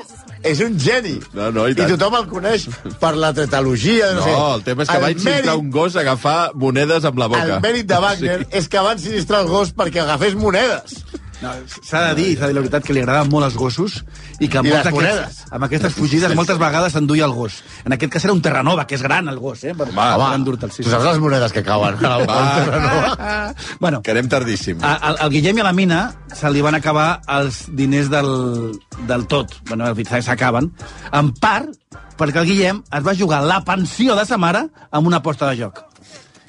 és 0.47 0.59
un 0.63 0.77
geni. 0.79 1.15
No, 1.35 1.49
no, 1.51 1.65
i 1.67 1.73
I 1.73 1.77
tant. 1.77 1.89
tothom 1.97 2.15
el 2.21 2.27
coneix 2.31 2.67
per 3.01 3.13
la 3.19 3.33
tetalogia. 3.35 4.11
No, 4.15 4.21
No, 4.21 4.25
sé. 4.25 4.35
el 4.57 4.63
tema 4.67 4.85
és 4.85 4.89
que 4.93 4.99
va 5.03 5.11
insistir 5.11 5.55
un 5.57 5.69
gos 5.73 5.95
a 5.97 6.03
agafar 6.05 6.37
monedes 6.55 7.05
amb 7.09 7.19
la 7.19 7.27
boca. 7.31 7.47
El 7.57 7.61
mèrit 7.65 7.89
de 7.89 7.97
Wagner 8.03 8.37
Sí. 8.45 8.49
és 8.61 8.69
que 8.71 8.83
van 8.85 9.01
sinistrar 9.01 9.41
el 9.45 9.49
gos 9.51 9.73
perquè 9.75 10.01
agafés 10.05 10.37
monedes. 10.39 11.03
No, 11.41 11.51
S'ha 11.85 11.99
de 12.07 12.15
dir, 12.17 12.31
s'ha 12.37 12.47
de 12.47 12.47
dir 12.47 12.55
la 12.55 12.61
veritat, 12.63 12.83
que 12.83 12.93
li 12.95 13.01
agraden 13.03 13.29
molt 13.29 13.45
els 13.45 13.53
gossos 13.55 13.99
i 14.39 14.47
que 14.47 14.57
I 14.57 14.61
molts 14.63 14.71
les 14.71 14.85
d'aquests- 14.87 14.93
monedes. 14.95 15.43
amb 15.51 15.63
aquestes 15.67 15.93
fugides 15.93 16.33
moltes 16.33 16.57
vegades 16.57 16.93
s'enduia 16.93 17.25
el 17.25 17.31
gos. 17.33 17.59
En 17.85 17.93
aquest 17.93 18.11
cas 18.13 18.23
era 18.25 18.33
un 18.33 18.41
Terranova, 18.41 18.87
que 18.87 18.95
és 18.95 19.03
gran 19.03 19.27
el 19.29 19.37
gos, 19.37 19.63
eh? 19.63 19.75
Per, 19.75 19.87
Home, 19.89 20.57
per. 20.57 20.71
Sí, 20.71 20.81
Tu 20.83 20.89
saps 20.89 21.03
les 21.05 21.19
monedes 21.19 21.51
que 21.53 21.61
cauen 21.63 21.95
a 22.05 22.09
la 22.09 22.17
boca 22.17 22.33
Va. 22.33 22.55
del 22.55 22.65
Terranova? 22.65 23.53
Bueno, 23.79 24.01
Que 24.01 24.11
anem 24.11 24.27
tardíssim. 24.27 24.79
al, 24.83 25.17
al 25.19 25.29
Guillem 25.29 25.57
i 25.57 25.61
a 25.61 25.63
la 25.69 25.73
Mina 25.73 25.99
se 26.33 26.49
li 26.49 26.61
van 26.61 26.75
acabar 26.75 27.21
els 27.27 27.65
diners 27.69 28.09
del, 28.09 28.79
del 29.05 29.27
tot. 29.27 29.53
Bueno, 29.67 29.85
al 29.85 29.95
s'acaben. 30.23 30.71
En 31.13 31.33
part, 31.33 31.69
perquè 32.17 32.41
el 32.41 32.45
Guillem 32.49 32.81
es 32.91 33.05
va 33.05 33.13
jugar 33.15 33.43
la 33.43 33.63
pensió 33.63 34.15
de 34.15 34.25
sa 34.25 34.37
mare 34.37 34.67
amb 34.89 35.05
una 35.07 35.17
aposta 35.17 35.47
de 35.51 35.57
joc. 35.61 35.83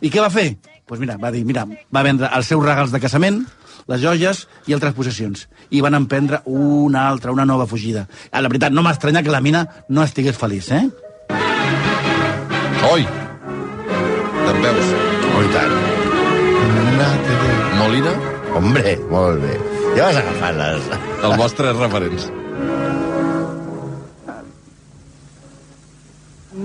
I 0.00 0.08
què 0.10 0.20
va 0.20 0.30
fer? 0.30 0.54
Doncs 0.56 0.84
pues 0.88 1.00
mira, 1.00 1.18
va 1.20 1.30
dir, 1.30 1.44
mira, 1.44 1.66
va 1.94 2.02
vendre 2.02 2.30
els 2.32 2.46
seus 2.46 2.64
regals 2.64 2.90
de 2.90 2.98
casament, 2.98 3.42
les 3.88 4.00
joies 4.02 4.46
i 4.68 4.74
altres 4.76 4.94
possessions. 4.94 5.46
I 5.70 5.80
van 5.84 5.96
emprendre 5.96 6.42
una 6.46 7.08
altra, 7.08 7.32
una 7.32 7.46
nova 7.48 7.66
fugida. 7.66 8.06
Ah, 8.30 8.40
La 8.42 8.48
veritat, 8.48 8.72
no 8.72 8.82
m'estranya 8.82 9.22
que 9.22 9.32
la 9.32 9.40
Mina 9.40 9.66
no 9.88 10.02
estigués 10.04 10.36
feliç, 10.36 10.70
eh? 10.72 10.84
Oi! 12.92 13.06
Te'n 14.46 14.62
veus? 14.64 14.92
Oh, 15.34 15.42
i 15.44 15.54
tant. 15.56 15.78
Molina, 17.78 18.12
Hombre, 18.58 18.96
molt 19.10 19.42
bé. 19.42 19.54
Ja 19.94 20.08
vas 20.08 20.16
agafant 20.18 20.56
les... 20.58 20.86
els 21.22 21.36
vostres 21.38 21.76
referents. 21.78 22.28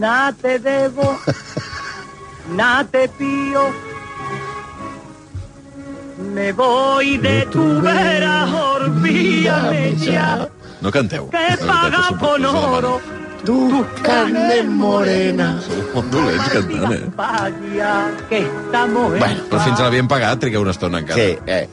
Nada 0.03 0.31
te 0.41 0.57
debo, 0.59 1.05
nada 2.57 2.83
te 2.89 3.07
pío. 3.19 3.92
Me 6.23 6.51
voy 6.53 7.17
de 7.17 7.45
tu 7.51 7.81
vera, 7.81 8.45
olvídame 8.45 9.95
ya, 9.97 10.47
No 10.81 10.91
canteu. 10.91 11.29
que 11.29 11.57
paga 11.65 12.09
con 12.19 12.45
oro 12.45 13.01
Tu, 13.43 13.85
carne 14.01 14.63
morena. 14.63 15.59
Molt 15.93 16.07
dolents 16.13 16.47
cantant, 16.47 16.93
eh? 16.93 17.01
vaya 17.17 18.11
que 18.29 18.37
estamos 18.39 19.13
en 19.13 19.19
Bueno, 19.19 19.41
Però 19.49 19.59
fins 19.65 19.79
a 19.81 19.83
l'havien 19.83 20.07
pagat, 20.07 20.39
trigueu 20.39 20.61
una 20.63 20.71
estona 20.71 21.01
encara. 21.03 21.19
Sí, 21.19 21.37
eh. 21.45 21.67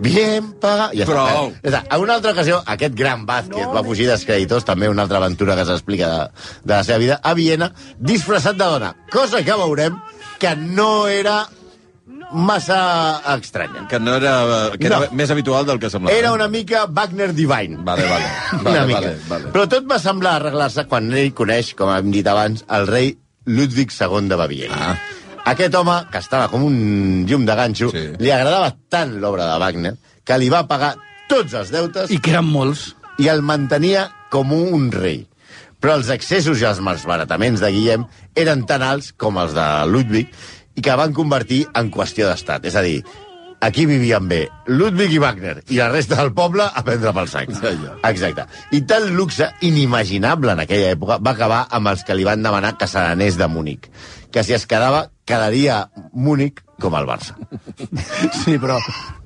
Bien 0.00 0.54
pagat. 0.60 0.94
Ja 0.96 1.04
està. 1.04 1.12
Prou. 1.12 1.50
Ja 1.60 1.68
està. 1.68 1.82
A 1.90 1.98
una 2.00 2.14
altra 2.16 2.32
ocasió, 2.32 2.62
aquest 2.64 2.96
gran 2.96 3.26
Vázquez 3.28 3.68
va 3.74 3.84
fugir 3.84 4.08
dels 4.08 4.24
creditors, 4.24 4.64
també 4.64 4.88
una 4.88 5.04
altra 5.04 5.20
aventura 5.20 5.54
que 5.56 5.66
s'explica 5.68 6.08
de, 6.08 6.46
de 6.64 6.74
la 6.74 6.82
seva 6.84 6.98
vida, 7.04 7.20
a 7.22 7.34
Viena, 7.36 7.70
disfressat 7.98 8.56
de 8.56 8.64
dona. 8.64 8.94
Cosa 9.12 9.44
que 9.44 9.52
veurem 9.52 10.00
que 10.40 10.56
no 10.56 11.08
era 11.08 11.42
massa 12.32 13.20
estranya. 13.36 13.86
Que 13.88 13.98
no 14.00 14.14
era... 14.14 14.70
Que 14.78 14.86
era 14.86 15.00
No. 15.00 15.12
més 15.12 15.30
habitual 15.30 15.66
del 15.66 15.78
que 15.82 15.90
semblava. 15.90 16.16
Era 16.16 16.32
una 16.32 16.48
mica 16.48 16.86
Wagner 16.86 17.32
Divine. 17.34 17.78
Vale, 17.82 18.06
vale. 18.08 18.24
Una 18.60 18.62
Vale, 18.70 18.86
mica. 18.86 19.00
vale, 19.00 19.16
vale. 19.28 19.52
Però 19.52 19.66
tot 19.68 19.86
va 19.90 19.98
semblar 19.98 20.36
arreglar-se 20.40 20.86
quan 20.86 21.10
ell 21.12 21.32
coneix, 21.34 21.74
com 21.78 21.90
hem 21.92 22.10
dit 22.14 22.26
abans, 22.26 22.64
el 22.70 22.86
rei 22.86 23.16
Ludwig 23.46 23.92
II 23.94 24.28
de 24.28 24.36
Baviera. 24.38 24.74
Ah. 24.92 24.96
Aquest 25.52 25.74
home, 25.78 26.00
que 26.10 26.18
estava 26.18 26.48
com 26.50 26.64
un 26.66 27.24
llum 27.28 27.44
de 27.46 27.54
ganxo, 27.54 27.90
Sí. 27.94 28.06
li 28.18 28.30
agradava 28.34 28.72
tant 28.90 29.12
l'obra 29.22 29.46
de 29.52 29.58
Wagner 29.62 29.94
que 30.26 30.38
li 30.38 30.48
va 30.50 30.64
pagar 30.66 30.96
tots 31.28 31.54
els 31.54 31.70
deutes 31.70 32.10
I 32.10 32.18
que 32.18 32.32
eren 32.32 32.44
molts. 32.50 32.96
i 33.18 33.28
el 33.28 33.42
mantenia 33.42 34.08
com 34.30 34.50
un 34.52 34.90
rei. 34.90 35.26
Però 35.80 35.94
els 35.94 36.08
excessos 36.10 36.60
i 36.60 36.64
els 36.66 36.80
malbarataments 36.80 37.60
de 37.60 37.70
Guillem 37.70 38.06
eren 38.34 38.64
tan 38.66 38.82
alts 38.82 39.12
com 39.16 39.38
els 39.38 39.54
de 39.54 39.66
Ludwig 39.86 40.28
i 40.76 40.84
que 40.84 40.96
van 41.00 41.14
convertir 41.16 41.64
en 41.74 41.90
qüestió 41.90 42.28
d'estat. 42.28 42.68
És 42.68 42.76
a 42.76 42.84
dir, 42.84 43.00
Aquí 43.60 43.86
vivien 43.86 44.28
bé 44.28 44.50
Ludwig 44.66 45.14
i 45.16 45.18
Wagner 45.18 45.54
i 45.72 45.78
la 45.78 45.88
resta 45.88 46.18
del 46.18 46.34
poble 46.36 46.66
a 46.68 46.82
prendre 46.84 47.12
pel 47.16 47.28
sac. 47.30 47.48
Exacte. 48.04 48.44
I 48.76 48.82
tal 48.88 49.08
luxe 49.16 49.48
inimaginable 49.64 50.52
en 50.52 50.60
aquella 50.66 50.92
època 50.92 51.16
va 51.24 51.32
acabar 51.32 51.62
amb 51.78 51.88
els 51.92 52.04
que 52.04 52.14
li 52.14 52.26
van 52.28 52.44
demanar 52.44 52.76
que 52.76 52.88
se 52.90 53.00
n'anés 53.00 53.38
de 53.40 53.48
Múnich. 53.48 53.88
Que 54.30 54.44
si 54.44 54.52
es 54.52 54.66
quedava, 54.68 55.06
quedaria 55.24 55.86
Múnich 56.12 56.60
com 56.80 56.94
el 56.98 57.08
Barça. 57.08 57.36
Sí, 58.42 58.58
però 58.60 58.76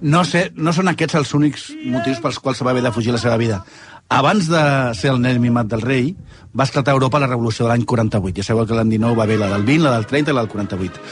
no, 0.01 0.23
sé, 0.25 0.51
no 0.55 0.73
són 0.73 0.93
aquests 0.93 1.19
els 1.19 1.35
únics 1.35 1.67
motius 1.83 2.23
pels 2.23 2.39
quals 2.39 2.61
se 2.61 2.67
va 2.67 2.71
haver 2.71 2.87
de 2.87 2.95
fugir 2.95 3.13
la 3.13 3.23
seva 3.23 3.37
vida. 3.41 3.65
Abans 4.11 4.49
de 4.51 4.61
ser 4.99 5.13
el 5.13 5.21
nen 5.23 5.39
mimat 5.39 5.69
del 5.71 5.85
rei, 5.87 6.17
va 6.51 6.65
esclatar 6.67 6.91
a 6.91 6.99
Europa 6.99 7.21
la 7.23 7.29
revolució 7.29 7.65
de 7.65 7.71
l'any 7.71 7.85
48. 7.87 8.41
Ja 8.41 8.47
sabeu 8.49 8.67
que 8.67 8.75
l'any 8.75 8.91
19 8.91 9.15
va 9.15 9.23
haver 9.23 9.37
la 9.39 9.51
del 9.53 9.63
20, 9.69 9.85
la 9.87 9.93
del 9.95 10.07
30 10.11 10.33
i 10.33 10.35
la 10.35 10.43
del 10.43 10.51
48. 10.51 11.05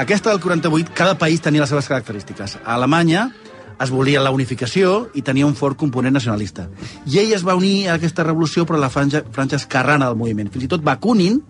Aquesta 0.00 0.32
del 0.32 0.40
48, 0.40 0.94
cada 0.96 1.18
país 1.20 1.44
tenia 1.44 1.60
les 1.60 1.68
seves 1.68 1.88
característiques. 1.92 2.56
A 2.64 2.78
Alemanya 2.78 3.26
es 3.76 3.92
volia 3.92 4.24
la 4.24 4.32
unificació 4.32 5.10
i 5.12 5.20
tenia 5.20 5.44
un 5.44 5.52
fort 5.54 5.76
component 5.76 6.16
nacionalista. 6.16 6.70
I 7.04 7.20
ell 7.26 7.36
es 7.36 7.44
va 7.44 7.58
unir 7.60 7.90
a 7.90 8.00
aquesta 8.00 8.24
revolució 8.24 8.64
però 8.64 8.80
a 8.80 8.86
la 8.86 8.90
franja, 8.90 9.20
franja 9.36 9.60
esquerrana 9.60 10.08
del 10.08 10.16
moviment. 10.16 10.48
Fins 10.48 10.64
i 10.64 10.72
tot 10.72 10.84
Bakunin 10.84 11.42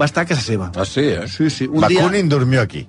va 0.00 0.08
estar 0.08 0.24
a 0.24 0.30
casa 0.32 0.40
seva. 0.40 0.72
Ah, 0.72 0.88
sí, 0.88 1.04
eh? 1.04 1.28
Sí, 1.28 1.50
sí. 1.50 1.68
Un 1.68 1.84
dia, 1.84 2.00
Bakunin 2.00 2.32
dormió 2.32 2.64
aquí. 2.64 2.88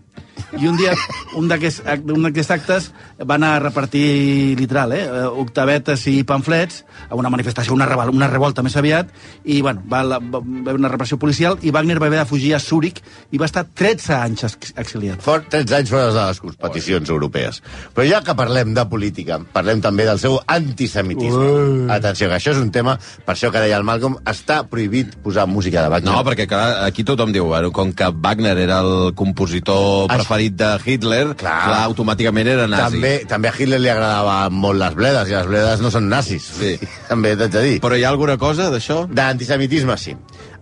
i 0.55 0.67
un 0.67 0.77
dia, 0.79 0.93
un 1.35 1.49
d'aquests 1.49 2.51
actes 2.55 2.91
va 3.17 3.35
anar 3.35 3.55
a 3.55 3.59
repartir, 3.59 4.55
literal, 4.59 4.93
eh, 4.93 5.23
octavetes 5.25 6.05
i 6.11 6.23
pamflets 6.27 6.83
a 7.09 7.15
una 7.17 7.31
manifestació, 7.33 7.73
una, 7.73 7.87
rebel, 7.89 8.11
una 8.13 8.27
revolta 8.29 8.61
més 8.65 8.75
aviat, 8.77 9.09
i 9.45 9.61
bueno, 9.61 9.81
va, 9.89 10.03
la, 10.03 10.19
va, 10.19 10.41
va 10.41 10.69
haver 10.69 10.75
una 10.77 10.91
repressió 10.93 11.17
policial 11.17 11.57
i 11.61 11.71
Wagner 11.73 11.97
va 12.01 12.07
haver 12.11 12.19
de 12.19 12.27
fugir 12.29 12.53
a 12.55 12.59
Zúrich 12.59 13.01
i 13.31 13.41
va 13.41 13.47
estar 13.49 13.65
13 13.65 14.13
anys 14.17 14.43
ex- 14.49 14.73
exiliat. 14.77 15.21
For 15.25 15.41
13 15.49 15.79
anys 15.79 15.93
fora 15.93 16.11
de 16.13 16.25
les 16.27 16.41
competicions 16.43 17.09
europees. 17.09 17.61
Però 17.95 18.05
ja 18.07 18.21
que 18.25 18.35
parlem 18.37 18.73
de 18.77 18.85
política, 18.89 19.39
parlem 19.53 19.81
també 19.81 20.05
del 20.05 20.19
seu 20.21 20.37
antisemitisme. 20.45 21.87
Atenció, 21.93 22.29
que 22.29 22.37
això 22.37 22.53
és 22.53 22.61
un 22.61 22.71
tema, 22.71 22.97
per 23.25 23.35
això 23.35 23.51
que 23.53 23.61
deia 23.63 23.77
el 23.79 23.85
Malcolm, 23.87 24.17
està 24.29 24.61
prohibit 24.69 25.15
posar 25.23 25.47
música 25.49 25.81
de 25.83 25.89
Wagner. 25.93 26.13
No, 26.13 26.23
perquè 26.27 26.47
clar, 26.49 26.83
aquí 26.85 27.05
tothom 27.07 27.33
diu, 27.33 27.47
bueno, 27.49 27.71
com 27.73 27.93
que 27.97 28.09
Wagner 28.13 28.57
era 28.61 28.79
el 28.85 29.13
compositor 29.17 30.07
preferit 30.11 30.57
de 30.59 30.71
Hitler, 30.85 31.23
clar, 31.39 31.57
clar 31.67 31.81
automàticament 31.87 32.53
era 32.53 32.67
nazi. 32.69 32.97
També, 32.97 33.06
també 33.29 33.49
a 33.49 33.55
Hitler 33.55 33.79
li 33.81 33.91
agradaven 33.91 34.55
molt 34.63 34.79
les 34.81 34.95
bledes, 34.97 35.31
i 35.31 35.35
les 35.37 35.49
bledes 35.49 35.83
no 35.83 35.91
són 35.93 36.09
nazis. 36.11 36.47
Sí. 36.57 36.75
també 37.11 37.35
t'haig 37.39 37.53
de 37.53 37.65
dir. 37.65 37.75
Però 37.83 37.97
hi 37.97 38.05
ha 38.05 38.13
alguna 38.13 38.37
cosa 38.41 38.69
d'això? 38.73 39.03
D'antisemitisme, 39.09 39.97
sí. 40.01 40.15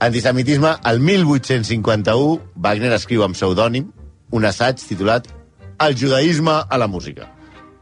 Antisemitisme, 0.06 0.76
el 0.92 1.00
1851, 1.00 2.42
Wagner 2.66 2.92
escriu 2.98 3.24
amb 3.26 3.38
pseudònim 3.38 3.92
un 4.36 4.46
assaig 4.46 4.82
titulat 4.82 5.32
El 5.86 5.96
judaïsme 6.00 6.54
a 6.72 6.78
la 6.80 6.88
música. 6.88 7.26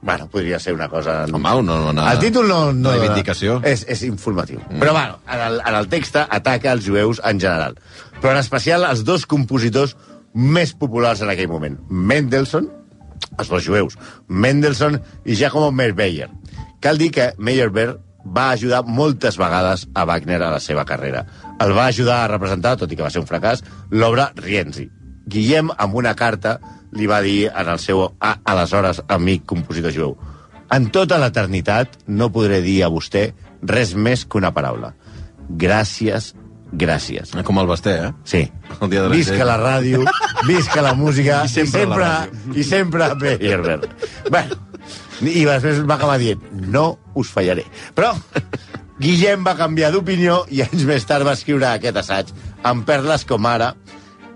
Bueno, 0.03 0.27
podria 0.27 0.57
ser 0.59 0.73
una 0.73 0.89
cosa... 0.89 1.25
Home, 1.31 1.51
no, 1.63 1.77
no, 1.79 1.93
no. 1.93 2.05
El 2.11 2.19
títol 2.19 2.47
no... 2.49 2.73
no 2.73 2.89
Una 2.89 2.97
reivindicació. 2.97 3.59
És, 3.63 3.85
és 3.87 4.01
informatiu. 4.03 4.59
Mm. 4.65 4.81
Però, 4.81 4.95
bueno, 4.97 5.19
en 5.31 5.43
el, 5.45 5.59
en 5.61 5.77
el 5.77 5.87
text 5.93 6.17
ataca 6.23 6.73
els 6.73 6.83
jueus 6.89 7.21
en 7.23 7.39
general. 7.39 7.77
Però 8.19 8.33
en 8.33 8.41
especial 8.41 8.83
els 8.89 9.05
dos 9.07 9.23
compositors 9.29 9.95
més 10.33 10.73
populars 10.75 11.21
en 11.23 11.31
aquell 11.31 11.47
moment. 11.47 11.77
Mendelssohn, 11.87 12.67
els 13.37 13.49
dos 13.49 13.63
jueus, 13.65 13.97
Mendelssohn 14.27 14.99
i 15.25 15.35
Giacomo 15.35 15.71
Meyerbeer. 15.71 16.29
Cal 16.83 16.99
dir 16.99 17.11
que 17.15 17.31
Meyerbeer 17.37 17.95
va 18.23 18.49
ajudar 18.51 18.83
moltes 18.87 19.37
vegades 19.39 19.87
a 19.93 20.05
Wagner 20.07 20.41
a 20.41 20.51
la 20.55 20.59
seva 20.63 20.85
carrera. 20.85 21.25
El 21.59 21.73
va 21.75 21.87
ajudar 21.87 22.21
a 22.23 22.29
representar, 22.31 22.77
tot 22.77 22.91
i 22.91 22.95
que 22.95 23.03
va 23.03 23.11
ser 23.11 23.23
un 23.23 23.27
fracàs, 23.27 23.63
l'obra 23.91 24.31
Rienzi. 24.35 24.89
Guillem, 25.27 25.71
amb 25.77 25.95
una 25.95 26.15
carta, 26.15 26.59
li 26.91 27.07
va 27.07 27.21
dir 27.23 27.49
en 27.49 27.73
el 27.73 27.79
seu 27.79 28.05
a, 28.05 28.37
aleshores 28.43 29.01
amic 29.07 29.45
compositor 29.49 29.91
jueu 29.95 30.15
en 30.73 30.87
tota 30.89 31.19
l'eternitat 31.21 31.99
no 32.09 32.31
podré 32.33 32.61
dir 32.65 32.79
a 32.83 32.89
vostè 32.89 33.27
res 33.69 33.93
més 33.93 34.23
que 34.25 34.39
una 34.39 34.53
paraula. 34.55 34.93
Gràcies, 35.63 36.31
gràcies. 36.79 37.31
Com 37.45 37.59
el 37.61 37.69
Basté, 37.69 37.93
eh? 38.07 38.11
Sí. 38.25 38.43
El 38.79 38.89
dia 38.89 39.03
de 39.03 39.09
la 39.09 39.15
Visca 39.15 39.37
gent. 39.37 39.47
la 39.47 39.57
ràdio, 39.61 40.03
visca 40.47 40.81
la 40.85 40.93
música 40.97 41.43
I 41.45 41.51
sempre 41.51 41.69
i 41.69 41.85
sempre, 41.85 42.03
la 42.03 42.57
i 42.57 42.63
sempre 42.67 43.09
Meyerbeer. 43.21 43.89
Bueno, 44.29 44.59
i 45.21 45.45
després 45.45 45.83
va 45.87 45.95
acabar 45.99 46.17
dient, 46.21 46.41
no 46.73 46.97
us 47.15 47.31
fallaré. 47.31 47.65
Però 47.95 48.13
Guillem 49.03 49.45
va 49.45 49.55
canviar 49.57 49.91
d'opinió 49.93 50.43
i 50.53 50.61
anys 50.65 50.85
més 50.89 51.05
tard 51.09 51.25
va 51.25 51.33
escriure 51.37 51.69
aquest 51.71 51.97
assaig 52.03 52.33
amb 52.63 52.85
perles 52.87 53.25
com 53.29 53.45
ara 53.49 53.73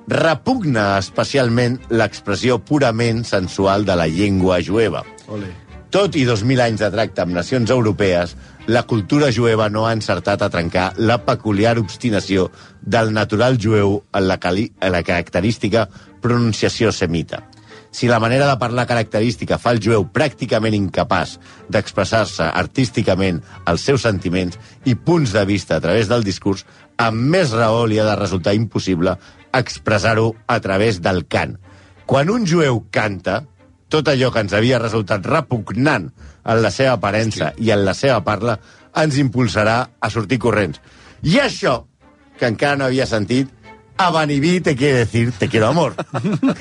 repugna 0.07 0.97
especialment 1.01 1.77
l'expressió 1.91 2.57
purament 2.63 3.25
sensual 3.27 3.85
de 3.85 3.95
la 3.99 4.07
llengua 4.07 4.61
jueva. 4.63 5.03
Ole. 5.27 5.49
Tot 5.87 6.17
i 6.19 6.25
2.000 6.27 6.59
anys 6.59 6.81
de 6.83 6.89
tracte 6.91 7.23
amb 7.23 7.31
nacions 7.37 7.71
europees, 7.71 8.33
la 8.67 8.81
cultura 8.83 9.29
jueva 9.31 9.69
no 9.71 9.85
ha 9.87 9.93
encertat 9.95 10.41
a 10.43 10.49
trencar 10.51 10.89
la 10.99 11.21
peculiar 11.23 11.77
obstinació 11.79 12.49
del 12.81 13.13
natural 13.15 13.55
jueu 13.55 14.01
en 14.11 14.27
la, 14.27 14.35
cali 14.35 14.67
en 14.81 14.91
la 14.91 15.03
característica 15.07 15.85
pronunciació 16.19 16.91
semita. 16.91 17.45
Si 17.89 18.11
la 18.11 18.19
manera 18.19 18.49
de 18.49 18.59
parlar 18.59 18.83
característica 18.85 19.55
fa 19.57 19.71
el 19.71 19.79
jueu 19.79 20.03
pràcticament 20.11 20.75
incapaç 20.75 21.37
d'expressar-se 21.71 22.51
artísticament 22.51 23.39
els 23.63 23.87
seus 23.87 24.03
sentiments 24.03 24.59
i 24.83 24.93
punts 24.99 25.31
de 25.31 25.45
vista 25.47 25.77
a 25.77 25.81
través 25.81 26.11
del 26.11 26.27
discurs, 26.27 26.65
amb 26.97 27.31
més 27.31 27.55
raó 27.55 27.85
li 27.87 27.97
ha 27.97 28.11
de 28.11 28.19
resultar 28.19 28.57
impossible 28.59 29.15
expressar-ho 29.55 30.33
a 30.51 30.59
través 30.59 30.99
del 30.99 31.23
cant. 31.31 31.55
Quan 32.05 32.29
un 32.29 32.43
jueu 32.45 32.83
canta, 32.91 33.45
tot 33.89 34.07
allò 34.11 34.31
que 34.33 34.43
ens 34.43 34.53
havia 34.53 34.79
resultat 34.81 35.25
repugnant 35.25 36.09
en 36.47 36.61
la 36.63 36.71
seva 36.71 36.95
aparença 36.97 37.51
sí. 37.55 37.67
i 37.67 37.73
en 37.75 37.85
la 37.87 37.95
seva 37.97 38.21
parla 38.25 38.57
ens 38.97 39.19
impulsarà 39.21 39.77
a 39.99 40.09
sortir 40.09 40.39
corrents. 40.41 40.81
I 41.23 41.39
això, 41.43 41.79
que 42.39 42.49
encara 42.49 42.77
no 42.79 42.87
havia 42.87 43.07
sentit, 43.09 43.51
a 43.97 44.11
Vanibí 44.11 44.59
te 44.61 44.75
quiere 44.75 44.99
decir 44.99 45.31
te 45.31 45.47
quiero 45.49 45.67
amor. 45.67 45.95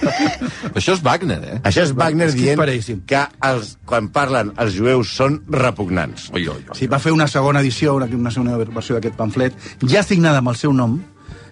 Això 0.76 0.94
és 0.94 1.02
Wagner, 1.04 1.38
eh? 1.44 1.58
Això 1.68 1.82
és 1.84 1.92
Wagner 1.92 2.30
És 2.30 2.34
que 2.34 2.40
dient 2.40 2.60
paríssim. 2.60 3.02
que 3.06 3.20
els, 3.44 3.74
quan 3.84 4.08
parlen 4.08 4.54
els 4.56 4.72
jueus 4.72 5.12
són 5.18 5.42
repugnants. 5.52 6.30
Oi, 6.32 6.46
oi, 6.48 6.64
oi. 6.64 6.78
Sí, 6.78 6.88
va 6.88 7.00
fer 7.02 7.12
una 7.12 7.28
segona 7.28 7.60
edició, 7.60 7.94
una, 8.00 8.08
una 8.08 8.32
segona 8.32 8.56
versió 8.56 8.96
d'aquest 8.96 9.18
pamflet, 9.20 9.60
ja 9.84 10.02
signada 10.02 10.40
amb 10.40 10.54
el 10.54 10.56
seu 10.56 10.72
nom, 10.72 10.96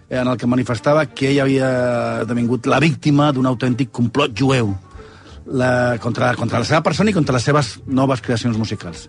eh, 0.08 0.22
en 0.22 0.32
el 0.32 0.40
que 0.40 0.48
manifestava 0.48 1.04
que 1.12 1.34
ell 1.34 1.42
havia 1.44 1.68
devingut 2.24 2.66
la 2.66 2.80
víctima 2.80 3.30
d'un 3.37 3.52
autèntic 3.52 3.92
complot 3.92 4.32
jueu 4.32 4.72
la, 5.46 5.98
contra, 6.00 6.35
contra 6.37 6.61
la 6.62 6.68
seva 6.68 6.83
persona 6.83 7.11
i 7.11 7.14
contra 7.14 7.37
les 7.37 7.44
seves 7.46 7.78
noves 7.87 8.22
creacions 8.24 8.57
musicals. 8.59 9.09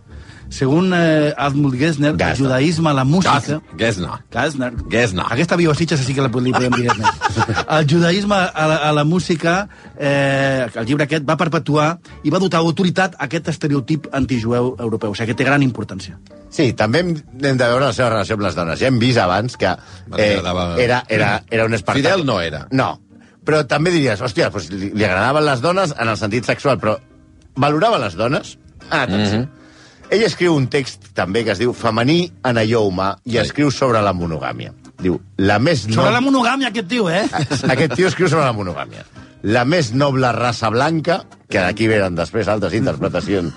Según 0.49 0.91
eh, 0.93 1.33
Admund 1.37 1.73
Gessner, 1.79 2.11
el 2.11 2.19
Gessner. 2.19 2.35
judaïsme 2.37 2.89
a 2.89 2.93
la 2.93 3.03
música... 3.03 3.61
Gesna. 3.79 4.19
Gessner. 4.31 4.71
Gessner. 4.91 5.25
Aquesta 5.33 5.57
viu 5.57 5.71
a 5.71 5.75
Sitges, 5.75 6.03
sí 6.05 6.13
que 6.13 6.21
la, 6.21 6.29
li 6.29 6.53
podem 6.53 6.75
dir 6.77 6.85
Gessner. 6.89 7.65
El 7.65 7.87
judaïsme 7.89 8.37
a 8.37 8.67
la, 8.69 8.77
a 8.89 8.91
la 8.93 9.03
música, 9.03 9.55
eh, 9.97 10.67
el 10.69 10.85
llibre 10.85 11.07
aquest, 11.07 11.25
va 11.25 11.37
perpetuar 11.39 11.95
i 12.23 12.33
va 12.33 12.41
dotar 12.43 12.61
d'autoritat 12.61 13.17
aquest 13.25 13.49
estereotip 13.55 14.11
antijueu 14.13 14.75
europeu. 14.77 15.15
O 15.15 15.17
sigui, 15.17 15.33
que 15.33 15.39
té 15.41 15.47
gran 15.47 15.65
importància. 15.65 16.19
Sí, 16.55 16.69
també 16.77 17.01
hem, 17.01 17.15
hem 17.41 17.57
de 17.57 17.65
veure 17.65 17.89
la 17.89 17.93
seva 17.95 18.13
relació 18.13 18.37
amb 18.37 18.45
les 18.45 18.55
dones. 18.55 18.79
Ja 18.79 18.87
hem 18.87 18.99
vist 19.01 19.19
abans 19.19 19.57
que 19.59 19.73
eh, 20.15 20.29
era, 20.79 21.01
era, 21.09 21.31
era 21.49 21.65
un 21.65 21.73
espartà. 21.75 21.99
Fidel 21.99 22.23
no 22.27 22.37
era. 22.39 22.67
No, 22.71 22.93
però 23.45 23.63
també 23.69 23.91
diries, 23.93 24.21
hòstia, 24.21 24.49
doncs 24.53 24.69
li, 24.73 24.91
li 24.93 25.05
agradaven 25.05 25.45
les 25.45 25.61
dones 25.61 25.93
en 25.97 26.09
el 26.09 26.17
sentit 26.17 26.45
sexual, 26.45 26.79
però 26.81 26.97
valorava 27.61 27.99
les 28.01 28.15
dones? 28.17 28.57
Ah, 28.89 29.03
atenció. 29.03 29.39
Mm 29.39 29.43
-hmm. 29.43 29.49
Ell 30.09 30.23
escriu 30.23 30.53
un 30.55 30.67
text 30.69 31.13
també 31.13 31.43
que 31.43 31.51
es 31.51 31.57
diu 31.57 31.73
Femení 31.73 32.31
en 32.43 32.57
allò 32.57 32.83
humà 32.85 33.15
i 33.25 33.31
Sí. 33.31 33.37
escriu 33.37 33.71
sobre 33.71 34.01
la 34.01 34.13
monogàmia. 34.13 34.71
Diu, 35.01 35.19
la 35.37 35.57
més 35.59 35.79
Sobre 35.81 36.11
la 36.11 36.21
noble... 36.21 36.31
monogàmia, 36.31 36.67
aquest 36.67 36.87
tio, 36.87 37.09
eh? 37.09 37.25
Aquest 37.73 37.93
tio 37.95 38.07
escriu 38.07 38.29
sobre 38.29 38.45
la 38.45 38.53
monogàmia. 38.53 39.03
La 39.43 39.65
més 39.65 39.93
noble 39.93 40.31
raça 40.31 40.69
blanca, 40.69 41.23
que 41.49 41.59
d'aquí 41.59 41.87
venen 41.87 42.15
després 42.15 42.47
altres 42.47 42.73
interpretacions 42.73 43.53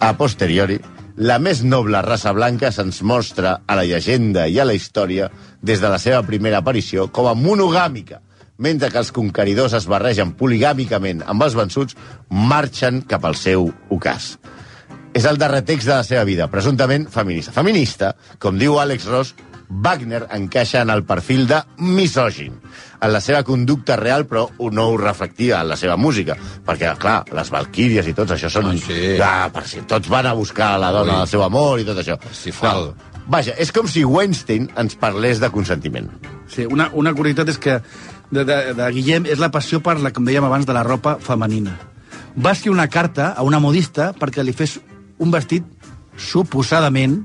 a 0.00 0.16
posteriori, 0.16 0.80
la 1.16 1.38
més 1.38 1.62
noble 1.62 2.00
raça 2.02 2.32
blanca 2.32 2.72
se'ns 2.72 3.02
mostra 3.02 3.60
a 3.66 3.76
la 3.76 3.84
llegenda 3.84 4.48
i 4.48 4.58
a 4.58 4.64
la 4.64 4.74
història 4.74 5.30
des 5.60 5.80
de 5.80 5.88
la 5.88 5.98
seva 5.98 6.22
primera 6.22 6.58
aparició 6.58 7.08
com 7.12 7.26
a 7.26 7.34
monogàmica, 7.34 8.20
mentre 8.60 8.90
que 8.92 9.00
els 9.00 9.12
conqueridors 9.16 9.74
es 9.78 9.88
barregen 9.90 10.34
poligàmicament 10.38 11.24
amb 11.26 11.46
els 11.46 11.56
vençuts, 11.58 11.96
marxen 12.30 13.02
cap 13.08 13.24
al 13.24 13.38
seu 13.40 13.70
ocàs. 13.90 14.34
És 15.16 15.26
el 15.26 15.40
darrer 15.40 15.64
text 15.66 15.88
de 15.88 15.96
la 15.96 16.06
seva 16.06 16.22
vida, 16.28 16.46
presumptament 16.52 17.08
feminista. 17.10 17.54
Feminista, 17.56 18.12
com 18.38 18.60
diu 18.60 18.78
Àlex 18.78 19.08
Ross, 19.10 19.34
Wagner 19.70 20.24
encaixa 20.34 20.80
en 20.82 20.90
el 20.90 21.04
perfil 21.06 21.46
de 21.46 21.60
misògin, 21.78 22.56
en 23.00 23.12
la 23.14 23.20
seva 23.22 23.44
conducta 23.46 23.94
real, 23.96 24.26
però 24.26 24.48
no 24.74 24.88
ho 24.90 24.96
reflectia 24.98 25.60
en 25.62 25.70
la 25.70 25.78
seva 25.78 25.96
música, 25.96 26.34
perquè, 26.66 26.90
clar, 26.98 27.20
les 27.38 27.52
valquíries 27.54 28.10
i 28.10 28.14
tots 28.16 28.34
això 28.34 28.50
són... 28.50 28.72
Ah, 28.72 28.80
sí. 28.82 29.14
Ah, 29.22 29.46
per 29.54 29.64
si 29.70 29.84
tots 29.88 30.10
van 30.10 30.26
a 30.26 30.34
buscar 30.34 30.72
la 30.82 30.90
dona 30.94 31.14
Ui. 31.14 31.18
del 31.22 31.30
seu 31.30 31.46
amor 31.46 31.80
i 31.80 31.86
tot 31.86 32.02
això. 32.02 32.18
Parsifal. 32.20 32.90
Vaja, 33.30 33.54
és 33.62 33.70
com 33.70 33.86
si 33.86 34.02
Weinstein 34.02 34.66
ens 34.80 34.98
parlés 34.98 35.38
de 35.38 35.52
consentiment. 35.54 36.10
Sí, 36.50 36.66
una, 36.66 36.88
una 36.98 37.14
curiositat 37.14 37.54
és 37.54 37.60
que 37.62 37.78
de, 38.30 38.44
de, 38.44 38.58
de 38.78 38.90
Guillem 38.94 39.26
és 39.26 39.38
la 39.42 39.50
passió 39.50 39.80
per 39.82 39.98
la, 40.00 40.12
com 40.14 40.24
dèiem 40.24 40.44
abans, 40.46 40.66
de 40.66 40.72
la 40.76 40.82
ropa 40.86 41.16
femenina. 41.20 41.76
va 42.36 42.52
escriure 42.52 42.76
una 42.76 42.88
carta 42.88 43.32
a 43.36 43.42
una 43.42 43.58
modista 43.58 44.12
perquè 44.14 44.44
li 44.46 44.52
fes 44.54 44.78
un 45.18 45.30
vestit 45.34 45.64
suposadament 46.16 47.18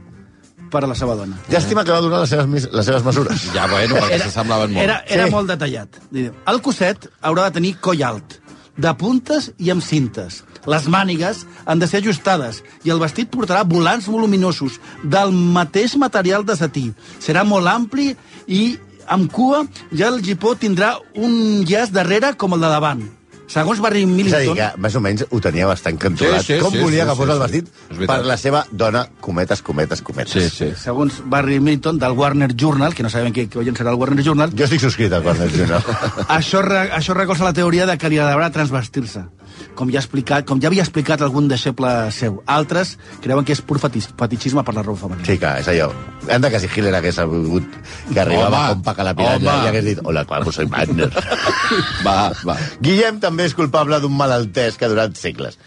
per 0.72 0.82
a 0.84 0.88
la 0.90 0.96
seva 0.98 1.14
dona. 1.16 1.38
Llàstima 1.52 1.84
que 1.86 1.94
va 1.94 2.02
donar 2.04 2.24
les 2.24 2.32
seves, 2.34 2.66
les 2.74 2.86
seves 2.90 3.04
mesures. 3.06 3.44
Ja, 3.54 3.68
bueno, 3.72 4.00
perquè 4.02 4.18
s'assemblaven 4.24 4.74
molt. 4.74 4.84
Era, 4.84 5.04
era 5.08 5.28
Sí. 5.28 5.32
molt 5.32 5.48
detallat. 5.48 6.00
Diu, 6.12 6.32
El 6.48 6.62
cosset 6.62 7.08
haurà 7.22 7.46
de 7.50 7.52
tenir 7.60 7.76
coll 7.80 8.02
alt, 8.04 8.40
de 8.76 8.94
puntes 9.00 9.52
i 9.58 9.70
amb 9.72 9.84
cintes. 9.84 10.44
Les 10.66 10.88
mànigues 10.90 11.46
han 11.66 11.80
de 11.80 11.88
ser 11.88 12.02
ajustades 12.02 12.64
i 12.84 12.90
el 12.90 13.00
vestit 13.00 13.30
portarà 13.32 13.64
volants 13.64 14.08
voluminosos 14.08 14.80
del 15.04 15.32
mateix 15.32 15.96
material 16.02 16.44
de 16.44 16.56
setí. 16.58 16.88
Serà 17.22 17.46
molt 17.46 17.68
ampli 17.68 18.16
i 18.48 18.78
amb 19.08 19.32
cua 19.32 19.66
ja 19.92 20.10
el 20.12 20.22
gipó 20.26 20.56
tindrà 20.60 20.96
un 21.16 21.64
llaç 21.68 21.94
darrere 21.96 22.34
com 22.38 22.58
el 22.58 22.66
de 22.66 22.74
davant. 22.74 23.06
Segons 23.46 23.78
Barry 23.78 24.02
És 24.02 24.06
a 24.06 24.10
dir, 24.10 24.16
Millington... 24.16 24.58
que 24.58 24.82
més 24.82 24.96
o 24.98 25.02
menys 25.04 25.24
ho 25.30 25.40
tenia 25.44 25.68
bastant 25.70 26.00
controlat. 26.02 26.42
Sí, 26.42 26.56
sí, 26.56 26.60
Com 26.64 26.74
sí, 26.74 26.82
volia 26.82 27.04
sí, 27.04 27.10
que 27.12 27.16
fos 27.20 27.28
sí, 27.28 27.32
el 27.32 27.38
sí. 27.38 27.44
vestit 27.44 27.68
veritat. 27.92 28.08
per 28.10 28.18
la 28.26 28.38
seva 28.42 28.64
dona, 28.72 29.04
cometes, 29.22 29.62
cometes, 29.62 30.02
cometes. 30.02 30.34
Sí, 30.34 30.50
sí. 30.50 30.72
Segons 30.82 31.22
Barry 31.30 31.60
Millington, 31.60 32.00
del 32.02 32.18
Warner 32.18 32.50
Journal, 32.58 32.96
que 32.98 33.06
no 33.06 33.12
sabem 33.14 33.36
què, 33.36 33.46
què 33.52 33.62
oient 33.62 33.78
serà 33.78 33.94
el 33.94 34.02
Warner 34.02 34.26
Journal, 34.26 34.56
Jo 34.58 34.66
estic 34.66 34.82
subscrit 34.82 35.14
al 35.14 35.26
Warner 35.26 35.52
Journal. 35.54 35.86
això, 36.40 36.64
re, 36.66 36.88
això 36.98 37.14
recolza 37.14 37.46
la 37.46 37.54
teoria 37.54 37.86
de 37.86 38.00
que 38.02 38.10
li 38.10 38.18
agradarà 38.18 38.50
transvestir-se. 38.56 39.28
Com 39.76 39.92
ja, 39.92 40.00
ha 40.00 40.04
explicat, 40.04 40.46
com 40.48 40.62
ja 40.62 40.70
havia 40.72 40.86
explicat 40.86 41.22
algun 41.26 41.50
deixeble 41.52 41.92
seu. 42.16 42.42
Altres 42.46 42.96
creuen 43.24 43.48
que 43.48 43.56
és 43.56 43.62
pur 43.66 43.80
fetis, 43.82 44.10
fetichisme 44.20 44.64
per 44.66 44.76
la 44.78 44.84
roba 44.86 45.00
femenina. 45.04 45.28
Sí, 45.28 45.38
que 45.42 45.54
és 45.62 45.70
allò. 45.74 45.90
Anda 46.32 46.50
que 46.54 46.62
si 46.64 46.70
Hitler 46.72 46.96
hagués 46.98 47.20
sabut 47.20 47.80
que 48.12 48.20
arribava 48.22 48.64
Home, 48.64 48.74
com 48.74 48.84
Paca 48.88 49.06
la 49.06 49.16
piranya 49.18 49.60
i 49.64 49.70
hagués 49.72 49.88
dit 49.92 50.04
hola, 50.04 50.26
claro, 50.26 50.52
soy 50.56 50.70
Wagner. 50.72 51.12
Va, 52.06 52.32
va. 52.46 52.58
Guillem 52.82 53.20
també 53.24 53.48
és 53.50 53.56
culpable 53.58 54.00
d'un 54.02 54.14
malaltès 54.16 54.78
que 54.78 54.88
ha 54.88 54.92
durat 54.92 55.18
segles. 55.20 55.60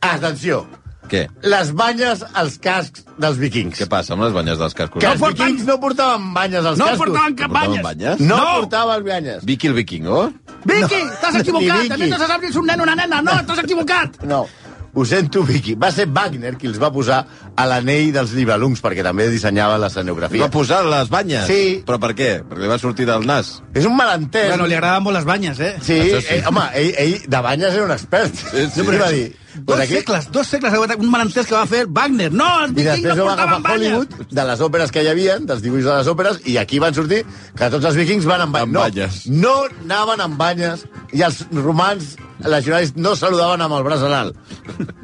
Atenció! 0.00 0.64
Què? 1.10 1.24
Les 1.42 1.72
banyes 1.74 2.22
als 2.38 2.56
cascs 2.62 3.02
dels 3.18 3.36
vikings. 3.40 3.80
Què 3.80 3.88
passa 3.90 4.14
amb 4.14 4.22
les 4.22 4.32
banyes 4.36 4.58
dels 4.62 4.76
cascos? 4.78 5.02
Que 5.02 5.10
els 5.10 5.20
vikings 5.20 5.64
no 5.66 5.76
portaven 5.82 6.30
banyes 6.36 6.64
als 6.64 6.78
No 6.78 6.86
cascos. 6.92 7.04
portaven 7.08 7.34
cap 7.36 7.50
Portaven 7.50 7.82
banyes! 7.82 8.16
banyes? 8.16 8.20
No, 8.28 8.36
No! 8.36 8.60
portaven 8.60 9.04
banyes. 9.04 9.44
Vicky 9.44 9.66
el 9.66 9.74
vikingo? 9.74 10.32
Vicky, 10.64 11.02
t'has 11.20 11.34
Ni 11.34 11.40
equivocat! 11.40 11.82
Vicky. 11.82 11.92
A 11.92 11.96
mi 12.04 12.10
no 12.10 12.18
saps 12.18 12.40
si 12.44 12.50
és 12.54 12.56
un 12.62 12.66
nen 12.66 12.80
o 12.80 12.82
una 12.86 12.94
nena! 12.94 13.20
No, 13.22 13.32
t'has 13.46 13.58
equivocat! 13.64 14.22
No. 14.22 14.46
Ho 14.92 15.04
sento, 15.06 15.44
Vicky. 15.46 15.76
Va 15.78 15.92
ser 15.94 16.08
Wagner 16.10 16.56
qui 16.58 16.66
els 16.66 16.78
va 16.82 16.88
posar 16.90 17.20
a 17.54 17.66
l'anell 17.70 18.08
dels 18.12 18.32
Libelungs, 18.34 18.80
perquè 18.82 19.04
també 19.06 19.28
dissenyava 19.30 19.76
l'escenografia. 19.78 20.42
Va 20.42 20.50
posar 20.50 20.80
les 20.84 21.08
banyes? 21.08 21.44
Sí. 21.46 21.82
Però 21.86 21.98
per 22.02 22.10
què? 22.18 22.30
Perquè 22.42 22.64
li 22.64 22.70
va 22.72 22.78
sortir 22.82 23.06
del 23.06 23.22
nas. 23.24 23.52
És 23.72 23.86
un 23.86 23.94
malentès. 23.94 24.48
Bueno, 24.50 24.66
li 24.66 24.74
agradaven 24.74 25.04
molt 25.06 25.14
les 25.20 25.24
banyes, 25.28 25.60
eh? 25.60 25.76
Sí, 25.80 26.00
sí. 26.18 26.26
Eh, 26.38 26.42
home, 26.46 26.64
ell, 26.74 26.90
ell 27.04 27.14
de 27.30 27.40
banyes 27.46 27.72
era 27.78 27.84
un 27.86 27.92
expert. 27.94 28.34
Sí, 28.34 28.64
sí. 28.66 28.70
Sempre 28.80 28.98
va 28.98 29.10
dir... 29.14 29.28
Dos 29.54 29.64
Pues 29.66 29.80
aquí, 29.80 29.94
segles, 29.94 30.30
dos 30.30 30.46
segles, 30.46 30.74
un 30.96 31.10
malentès 31.10 31.46
que 31.46 31.56
va 31.56 31.66
fer 31.66 31.82
Wagner. 31.88 32.30
No, 32.32 32.48
els 32.62 32.70
I 32.70 32.76
vikings 32.76 33.02
després 33.02 33.18
no 33.18 33.24
ho 33.24 33.26
va 33.26 33.32
agafar 33.34 33.56
portaven 33.56 33.80
banyes! 33.82 33.96
Hollywood, 33.96 34.34
de 34.38 34.44
les 34.50 34.64
òperes 34.66 34.92
que 34.94 35.02
hi 35.02 35.10
havia, 35.10 35.38
dels 35.50 35.62
dibuixos 35.64 35.90
de 35.90 35.96
les 35.98 36.10
òperes, 36.12 36.40
i 36.46 36.56
aquí 36.60 36.78
van 36.82 36.94
sortir 36.94 37.24
que 37.58 37.70
tots 37.74 37.90
els 37.90 37.98
vikings 37.98 38.28
van 38.30 38.44
amb, 38.46 38.58
Amb 38.60 38.76
no, 38.76 38.84
banyes. 38.86 39.24
No 39.26 39.54
anaven 39.66 40.22
amb 40.22 40.38
banyes, 40.38 40.84
i 41.16 41.24
els 41.26 41.42
romans 41.56 42.14
legionaris 42.46 42.94
no 42.96 43.16
saludaven 43.18 43.66
amb 43.66 43.78
el 43.80 43.86
braç 43.88 44.06
en 44.06 44.16
alt. 44.16 44.38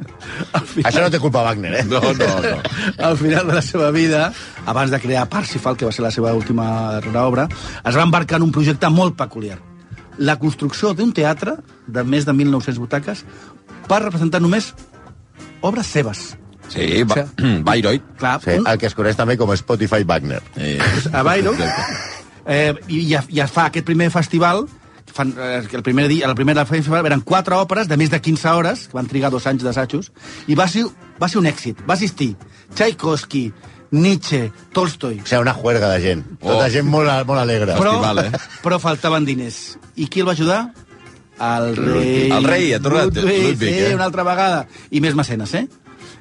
Això 0.87 1.03
no 1.03 1.11
té 1.11 1.19
culpa 1.19 1.43
Wagner, 1.43 1.73
eh? 1.81 1.85
No, 1.87 1.99
no, 1.99 2.29
no. 2.43 2.57
Al 3.09 3.17
final 3.19 3.47
de 3.51 3.57
la 3.57 3.63
seva 3.65 3.91
vida, 3.91 4.29
abans 4.65 4.91
de 4.95 5.01
crear 5.03 5.27
Parsifal, 5.29 5.75
que 5.77 5.87
va 5.87 5.95
ser 5.95 6.05
la 6.07 6.13
seva 6.15 6.33
última 6.37 7.01
obra, 7.25 7.47
es 7.83 7.95
va 7.95 8.07
embarcar 8.07 8.39
en 8.39 8.47
un 8.47 8.55
projecte 8.55 8.89
molt 8.89 9.17
peculiar. 9.19 9.59
La 10.17 10.39
construcció 10.41 10.95
d'un 10.97 11.11
teatre 11.13 11.59
de 11.85 12.03
més 12.03 12.25
de 12.25 12.33
1.900 12.33 12.79
butaques 12.81 13.21
per 13.87 14.01
representar 14.03 14.41
només 14.43 14.73
obres 15.65 15.87
seves. 15.87 16.35
Sí, 16.67 17.03
va, 17.07 17.23
Bayreuth. 17.67 18.03
Clar, 18.19 18.37
Sí, 18.43 18.57
un, 18.59 18.67
el 18.67 18.77
que 18.81 18.89
es 18.89 18.95
coneix 18.97 19.15
també 19.15 19.37
com 19.39 19.53
Spotify 19.55 20.03
Wagner. 20.03 20.41
Eh, 20.59 20.75
a 21.13 21.23
Bayreuth, 21.23 21.61
eh, 22.45 22.73
i 22.91 23.05
ja, 23.11 23.23
ja 23.31 23.47
fa 23.47 23.69
aquest 23.71 23.87
primer 23.87 24.09
festival, 24.11 24.65
fan, 25.15 25.31
eh, 25.39 25.63
el 25.71 25.83
primer 25.85 26.09
dia, 26.11 26.27
el 26.27 26.35
primer 26.35 26.57
festival 26.67 27.07
eren 27.07 27.23
quatre 27.23 27.55
òperes 27.55 27.87
de 27.87 27.97
més 27.97 28.11
de 28.11 28.19
15 28.21 28.51
hores, 28.51 28.87
que 28.91 28.99
van 28.99 29.07
trigar 29.07 29.31
dos 29.31 29.47
anys 29.47 29.63
d'assajos, 29.63 30.11
i 30.51 30.59
va 30.59 30.67
ser, 30.67 30.83
va 31.21 31.31
ser 31.31 31.39
un 31.39 31.47
èxit. 31.49 31.79
Va 31.87 31.95
assistir 31.95 32.33
Tchaikovsky, 32.75 33.45
Nietzsche, 33.95 34.51
Tolstoi, 34.75 35.21
O 35.23 35.25
sigui, 35.25 35.39
una 35.41 35.53
juerga 35.55 35.93
de 35.93 36.01
gent. 36.03 36.25
Oh. 36.41 36.51
Tota 36.51 36.67
gent 36.69 36.89
molt, 36.91 37.07
molt 37.25 37.39
alegre. 37.39 37.77
però, 37.79 37.95
Festival, 37.95 38.25
eh? 38.25 38.41
però 38.65 38.79
faltaven 38.83 39.23
diners. 39.25 39.77
I 39.95 40.09
qui 40.11 40.19
el 40.19 40.27
va 40.27 40.35
ajudar? 40.35 40.59
El 41.39 41.75
rei... 41.77 42.29
El 42.31 42.43
rei, 42.47 42.71
ha 42.73 42.79
tornat, 42.81 43.11
Ludwig, 43.15 43.43
Ludwig, 43.51 43.73
eh? 43.89 43.95
una 43.95 44.05
altra 44.09 44.23
vegada. 44.25 44.63
I 44.89 45.01
més 45.03 45.15
mecenes, 45.15 45.53
eh? 45.53 45.67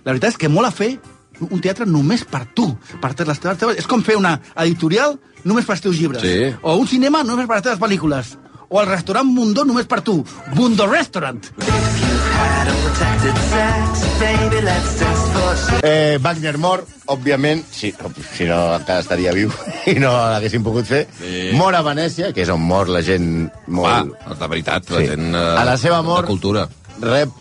La 0.04 0.12
veritat 0.12 0.34
és 0.34 0.40
que 0.40 0.48
molt 0.52 0.68
a 0.68 0.72
fer 0.74 0.96
un 1.50 1.60
teatre 1.60 1.84
només 1.88 2.24
per 2.24 2.44
tu, 2.56 2.68
per 3.00 3.10
les 3.12 3.40
teves... 3.40 3.58
teves- 3.60 3.78
És 3.82 3.86
com 3.90 4.02
fer 4.04 4.16
una 4.16 4.38
editorial 4.64 5.18
només 5.44 5.64
per 5.68 5.76
als 5.76 5.84
teus 5.84 5.96
llibres. 5.98 6.22
Sí. 6.22 6.52
O 6.62 6.76
un 6.80 6.86
cinema 6.88 7.22
només 7.24 7.46
per 7.48 7.58
les 7.60 7.66
teves 7.70 7.80
pel·lícules. 7.82 8.36
O 8.68 8.80
el 8.82 8.88
restaurant 8.88 9.26
Mundo 9.28 9.64
només 9.64 9.86
per 9.86 10.00
tu. 10.02 10.22
Mundo 10.54 10.86
Restaurant. 10.90 11.42
Eh, 15.82 16.18
Wagner 16.22 16.56
mor, 16.58 16.82
òbviament, 17.12 17.62
si, 17.70 17.90
si 18.34 18.46
no 18.48 18.58
encara 18.76 19.02
estaria 19.02 19.32
viu 19.36 19.50
i 19.92 19.96
no 20.02 20.10
l'haguessin 20.32 20.62
pogut 20.64 20.86
fer. 20.88 21.02
Sí. 21.18 21.50
Mor 21.58 21.76
a 21.76 21.82
Venècia, 21.86 22.30
que 22.34 22.44
és 22.46 22.50
on 22.52 22.62
mor 22.62 22.88
la 22.92 23.02
gent 23.06 23.26
Va, 23.48 24.02
molt... 24.02 24.14
de 24.40 24.48
veritat, 24.52 24.90
la 24.94 25.02
Sí. 25.02 25.10
gent... 25.12 25.28
eh, 25.34 25.44
A 25.60 25.64
la 25.68 25.76
seva 25.80 26.00
mort- 26.06 26.26
De 26.26 26.32
cultura. 26.32 26.66
Rep 27.02 27.34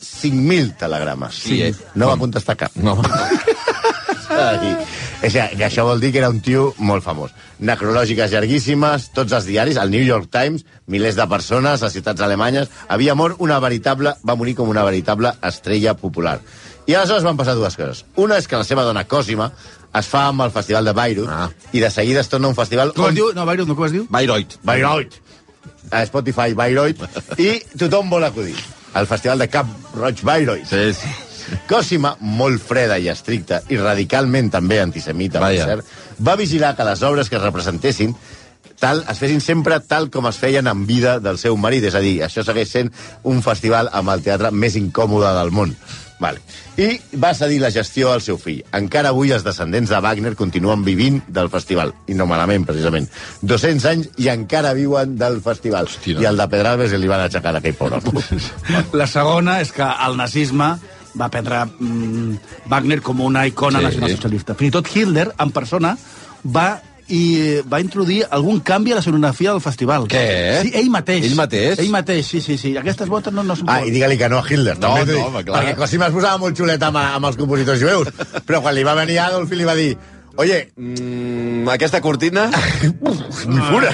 5.000 0.00 0.76
telegrames. 0.80 1.34
Sí, 1.44 1.60
eh? 1.62 1.72
No 1.94 2.08
va 2.10 2.16
contestar 2.20 2.56
cap. 2.56 2.74
No. 2.82 2.96
Ai, 4.38 4.72
és 5.22 5.32
que, 5.34 5.44
que 5.58 5.64
això 5.66 5.84
vol 5.84 5.98
dir 6.00 6.12
que 6.14 6.20
era 6.22 6.28
un 6.30 6.38
tio 6.44 6.68
molt 6.78 7.02
famós. 7.02 7.32
Necrològiques 7.58 8.30
llarguíssimes, 8.30 9.08
tots 9.16 9.32
els 9.34 9.46
diaris, 9.48 9.76
el 9.82 9.90
New 9.90 10.04
York 10.06 10.28
Times, 10.30 10.64
milers 10.86 11.16
de 11.18 11.26
persones 11.26 11.82
a 11.82 11.90
ciutats 11.90 12.22
alemanyes. 12.22 12.70
Havia 12.88 13.16
mort 13.18 13.36
una 13.42 13.58
veritable... 13.60 14.14
Va 14.22 14.36
morir 14.38 14.54
com 14.54 14.68
una 14.70 14.84
veritable 14.86 15.32
estrella 15.42 15.94
popular. 15.98 16.38
I 16.88 16.94
aleshores 16.94 17.26
van 17.26 17.36
passar 17.36 17.56
dues 17.58 17.76
coses. 17.76 18.04
Una 18.16 18.38
és 18.38 18.46
que 18.48 18.56
la 18.56 18.64
seva 18.64 18.84
dona 18.86 19.04
Cosima 19.10 19.50
es 19.98 20.06
fa 20.08 20.26
amb 20.30 20.46
el 20.46 20.50
festival 20.54 20.86
de 20.88 20.92
Bayreuth 20.96 21.28
Ah. 21.32 21.50
i 21.72 21.80
de 21.82 21.90
seguida 21.90 22.20
es 22.20 22.28
torna 22.28 22.48
un 22.48 22.56
festival 22.56 22.92
Com 22.96 23.10
es 23.10 23.14
diu? 23.18 23.32
No, 23.34 23.44
Bayreuth, 23.48 23.68
no, 23.68 23.76
com 23.76 23.86
es 23.88 23.92
diu? 23.92 24.06
Bayreuth. 24.08 24.56
Bayreuth. 24.62 25.18
A 25.90 26.02
Spotify 26.06 26.54
Bayreuth. 26.54 27.02
I 27.40 27.58
tothom 27.76 28.08
vol 28.12 28.24
acudir. 28.24 28.56
El 28.96 29.06
festival 29.06 29.38
de 29.42 29.48
Cap 29.52 29.66
Roig 29.96 30.22
Bayreuth. 30.24 30.64
Sí, 30.68 30.92
sí. 30.94 31.12
Cosima, 31.68 32.14
molt 32.20 32.62
freda 32.62 32.98
i 32.98 33.08
estricta, 33.12 33.62
i 33.68 33.78
radicalment 33.80 34.50
també 34.54 34.80
antisemita, 34.82 35.40
per 35.42 35.54
cert, 35.56 35.94
va 36.24 36.36
vigilar 36.40 36.74
que 36.76 36.86
les 36.88 37.04
obres 37.06 37.30
que 37.30 37.38
es 37.38 37.44
representessin 37.44 38.14
tal, 38.78 39.04
es 39.10 39.18
fessin 39.18 39.40
sempre 39.42 39.80
tal 39.80 40.08
com 40.10 40.28
es 40.30 40.38
feien 40.38 40.66
en 40.70 40.86
vida 40.86 41.18
del 41.20 41.38
seu 41.38 41.56
marit. 41.60 41.84
És 41.90 41.96
a 41.98 42.02
dir, 42.04 42.18
això 42.24 42.44
segueix 42.46 42.70
sent 42.70 42.92
un 43.28 43.42
festival 43.42 43.90
amb 43.92 44.14
el 44.14 44.22
teatre 44.22 44.52
més 44.54 44.78
incòmode 44.78 45.32
del 45.40 45.50
món. 45.54 45.74
Vale. 46.18 46.40
I 46.78 46.96
va 47.22 47.30
cedir 47.34 47.60
la 47.62 47.70
gestió 47.70 48.10
al 48.10 48.22
seu 48.22 48.40
fill. 48.42 48.64
Encara 48.74 49.12
avui 49.14 49.30
els 49.34 49.44
descendents 49.46 49.90
de 49.90 50.00
Wagner 50.02 50.34
continuen 50.38 50.82
vivint 50.86 51.20
del 51.30 51.50
festival. 51.50 51.92
I 52.10 52.16
no 52.18 52.26
malament, 52.26 52.66
precisament. 52.66 53.06
200 53.42 53.86
anys 53.92 54.08
i 54.18 54.30
encara 54.32 54.74
viuen 54.74 55.14
del 55.18 55.38
festival. 55.44 55.86
Hòstia. 55.86 56.18
I 56.18 56.30
el 56.30 56.42
de 56.42 56.48
Pedralbes 56.50 56.94
li 56.98 57.10
van 57.10 57.22
aixecar 57.26 57.54
aquell 57.58 57.78
pobre. 57.78 58.02
La 59.00 59.06
segona 59.06 59.60
és 59.62 59.70
que 59.74 59.86
el 59.86 60.18
nazisme 60.18 60.74
va 61.16 61.30
prendre 61.32 61.64
mm, 61.64 62.34
Wagner 62.68 63.00
com 63.02 63.20
una 63.24 63.46
icona 63.46 63.78
Sí. 63.78 63.84
sí. 63.84 63.90
nacionalsocialista. 63.92 64.54
Fins 64.58 64.68
i 64.68 64.76
tot 64.78 64.90
Hitler, 64.94 65.30
en 65.38 65.50
persona, 65.54 65.96
va 66.44 66.68
i 67.08 67.62
va 67.64 67.78
introduir 67.80 68.26
algun 68.36 68.58
canvi 68.60 68.92
a 68.92 68.98
la 68.98 69.02
sonografia 69.02 69.54
del 69.54 69.62
festival. 69.64 70.04
Què? 70.12 70.60
Sí, 70.60 70.72
ell 70.76 70.90
mateix. 70.92 71.24
Ell 71.24 71.38
mateix? 71.38 71.78
Ell 71.80 71.88
mateix, 71.88 72.26
sí, 72.26 72.42
sí, 72.44 72.58
sí. 72.60 72.74
Aquestes 72.76 73.08
botes 73.08 73.32
no, 73.32 73.40
no 73.42 73.56
són... 73.56 73.70
Ah, 73.72 73.78
i 73.80 73.90
digue-li 73.94 74.18
que 74.20 74.28
no 74.28 74.42
a 74.42 74.44
Hitler. 74.44 74.74
No, 74.76 74.90
també 74.98 75.16
no, 75.16 75.22
home, 75.30 75.40
clar. 75.46 75.62
Perquè 75.62 75.78
Cosima 75.78 76.10
es 76.10 76.12
posava 76.18 76.36
molt 76.42 76.60
xulet 76.60 76.84
amb, 76.84 77.00
amb 77.00 77.30
els 77.30 77.40
compositors 77.40 77.80
jueus. 77.80 78.12
Però 78.44 78.60
quan 78.60 78.76
li 78.76 78.84
va 78.84 78.92
venir 78.98 79.16
Adolf 79.24 79.56
i 79.56 79.56
li 79.56 79.64
va 79.64 79.74
dir 79.78 79.94
Oye, 80.38 80.70
Mm, 80.78 81.66
aquesta 81.68 82.00
cortina... 82.00 82.46
ni 83.48 83.58
fura. 83.68 83.90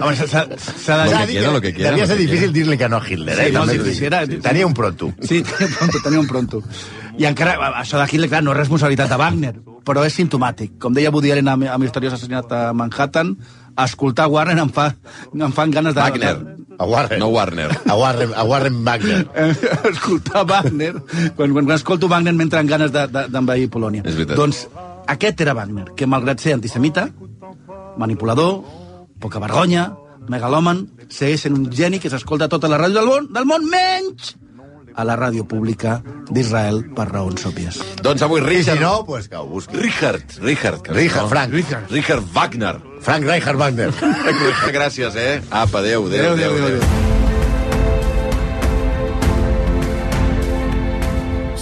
Home, 0.00 0.14
s'ha- 0.16 0.26
s'ha 0.28 0.44
s'ha 0.56 0.96
de... 1.26 1.40
lo 1.52 1.60
que 1.60 1.72
quiera, 1.72 1.90
Devia 1.90 2.06
ser 2.06 2.18
difícil 2.18 2.52
dir-li 2.52 2.76
que 2.78 2.88
no 2.92 2.98
a 2.98 3.02
Hitler, 3.08 3.38
eh? 3.38 3.46
Sí, 3.48 3.52
molt 3.56 3.70
t'ho 3.72 3.78
difícil, 3.78 4.10
dic. 4.10 4.12
era- 4.12 4.42
Tenia 4.50 4.66
un 4.68 4.74
pronto. 4.74 5.08
Sí, 5.22 5.40
tenia 5.42 5.66
un 5.70 5.74
pronto, 5.78 6.02
tenia 6.04 6.20
un 6.20 6.26
pronto. 6.28 6.62
I 7.18 7.24
encara, 7.26 7.56
això 7.80 7.98
de 7.98 8.06
Hitler, 8.12 8.28
clar, 8.30 8.42
no 8.44 8.52
és 8.52 8.58
responsabilitat 8.60 9.08
de 9.10 9.18
Wagner, 9.20 9.54
però 9.84 10.04
és 10.06 10.14
simptomàtic. 10.20 10.76
Com 10.78 10.92
deia 10.94 11.10
Woody 11.10 11.32
Allen 11.32 11.48
amb, 11.48 11.66
amb 11.72 11.82
Misteriós 11.84 12.14
Assassinat 12.18 12.52
a 12.52 12.60
Manhattan, 12.76 13.32
escoltar 13.80 14.28
Warren 14.28 14.60
em, 14.60 14.68
fa, 14.76 14.90
em 15.32 15.52
fan 15.56 15.70
ganes 15.72 15.96
de... 15.96 16.00
Wagner. 16.04 16.36
A 16.80 16.84
Warren. 16.88 17.18
No 17.20 17.28
Warner. 17.28 17.68
A 17.88 17.96
Warren, 17.96 18.30
a 18.36 18.44
Warren 18.44 18.78
Wagner. 18.84 19.24
escoltar 19.92 20.44
Wagner, 20.48 20.94
quan, 21.36 21.52
quan, 21.52 21.64
quan 21.64 21.74
escolto 21.76 22.08
Wagner 22.08 22.32
m'entren 22.36 22.68
ganes 22.68 22.92
de- 22.92 23.08
de- 23.08 23.26
d'envair 23.32 23.66
de, 23.66 23.72
Polònia. 23.74 24.04
És 24.04 24.16
veritat. 24.16 24.36
Doncs 24.38 24.62
aquest 25.10 25.40
era 25.42 25.54
Wagner, 25.58 25.90
que 25.96 26.06
malgrat 26.06 26.40
ser 26.40 26.54
antisemita, 26.54 27.08
manipulador, 27.98 28.62
poca 29.20 29.42
vergonya, 29.42 29.90
megalòman, 30.30 30.84
segueix 31.10 31.46
sent 31.46 31.56
un 31.56 31.66
geni 31.74 31.98
que 31.98 32.12
s'escolta 32.12 32.46
a 32.46 32.52
tota 32.52 32.70
la 32.70 32.78
ràdio 32.80 33.00
del 33.00 33.10
món, 33.10 33.28
del 33.34 33.48
món 33.48 33.66
menys 33.70 34.36
a 34.94 35.04
la 35.06 35.16
ràdio 35.16 35.46
pública 35.48 36.00
d'Israel 36.30 36.82
per 36.96 37.06
raons 37.10 37.46
òbvies. 37.46 37.80
Doncs 38.02 38.24
avui 38.26 38.40
I 38.40 38.44
si 38.44 38.50
Richard... 38.50 38.80
no, 38.82 39.04
pues 39.06 39.28
que 39.28 39.36
ho 39.36 39.46
busqui. 39.46 39.76
Richard, 39.76 40.22
Richard. 40.40 40.82
que 40.82 40.92
Richard, 40.92 41.22
no? 41.22 41.28
Frank. 41.28 41.52
Richard. 41.54 41.90
Richard 41.90 42.24
Wagner. 42.34 42.76
Frank 43.00 43.24
Reinhard 43.24 43.58
Wagner. 43.58 43.90
Gràcies, 44.76 45.16
eh? 45.16 45.40
Apa, 45.50 45.78
adéu, 45.78 46.06
adéu, 46.06 46.32
adéu. 46.32 46.52
adéu, 46.52 46.66
adéu. 46.66 47.09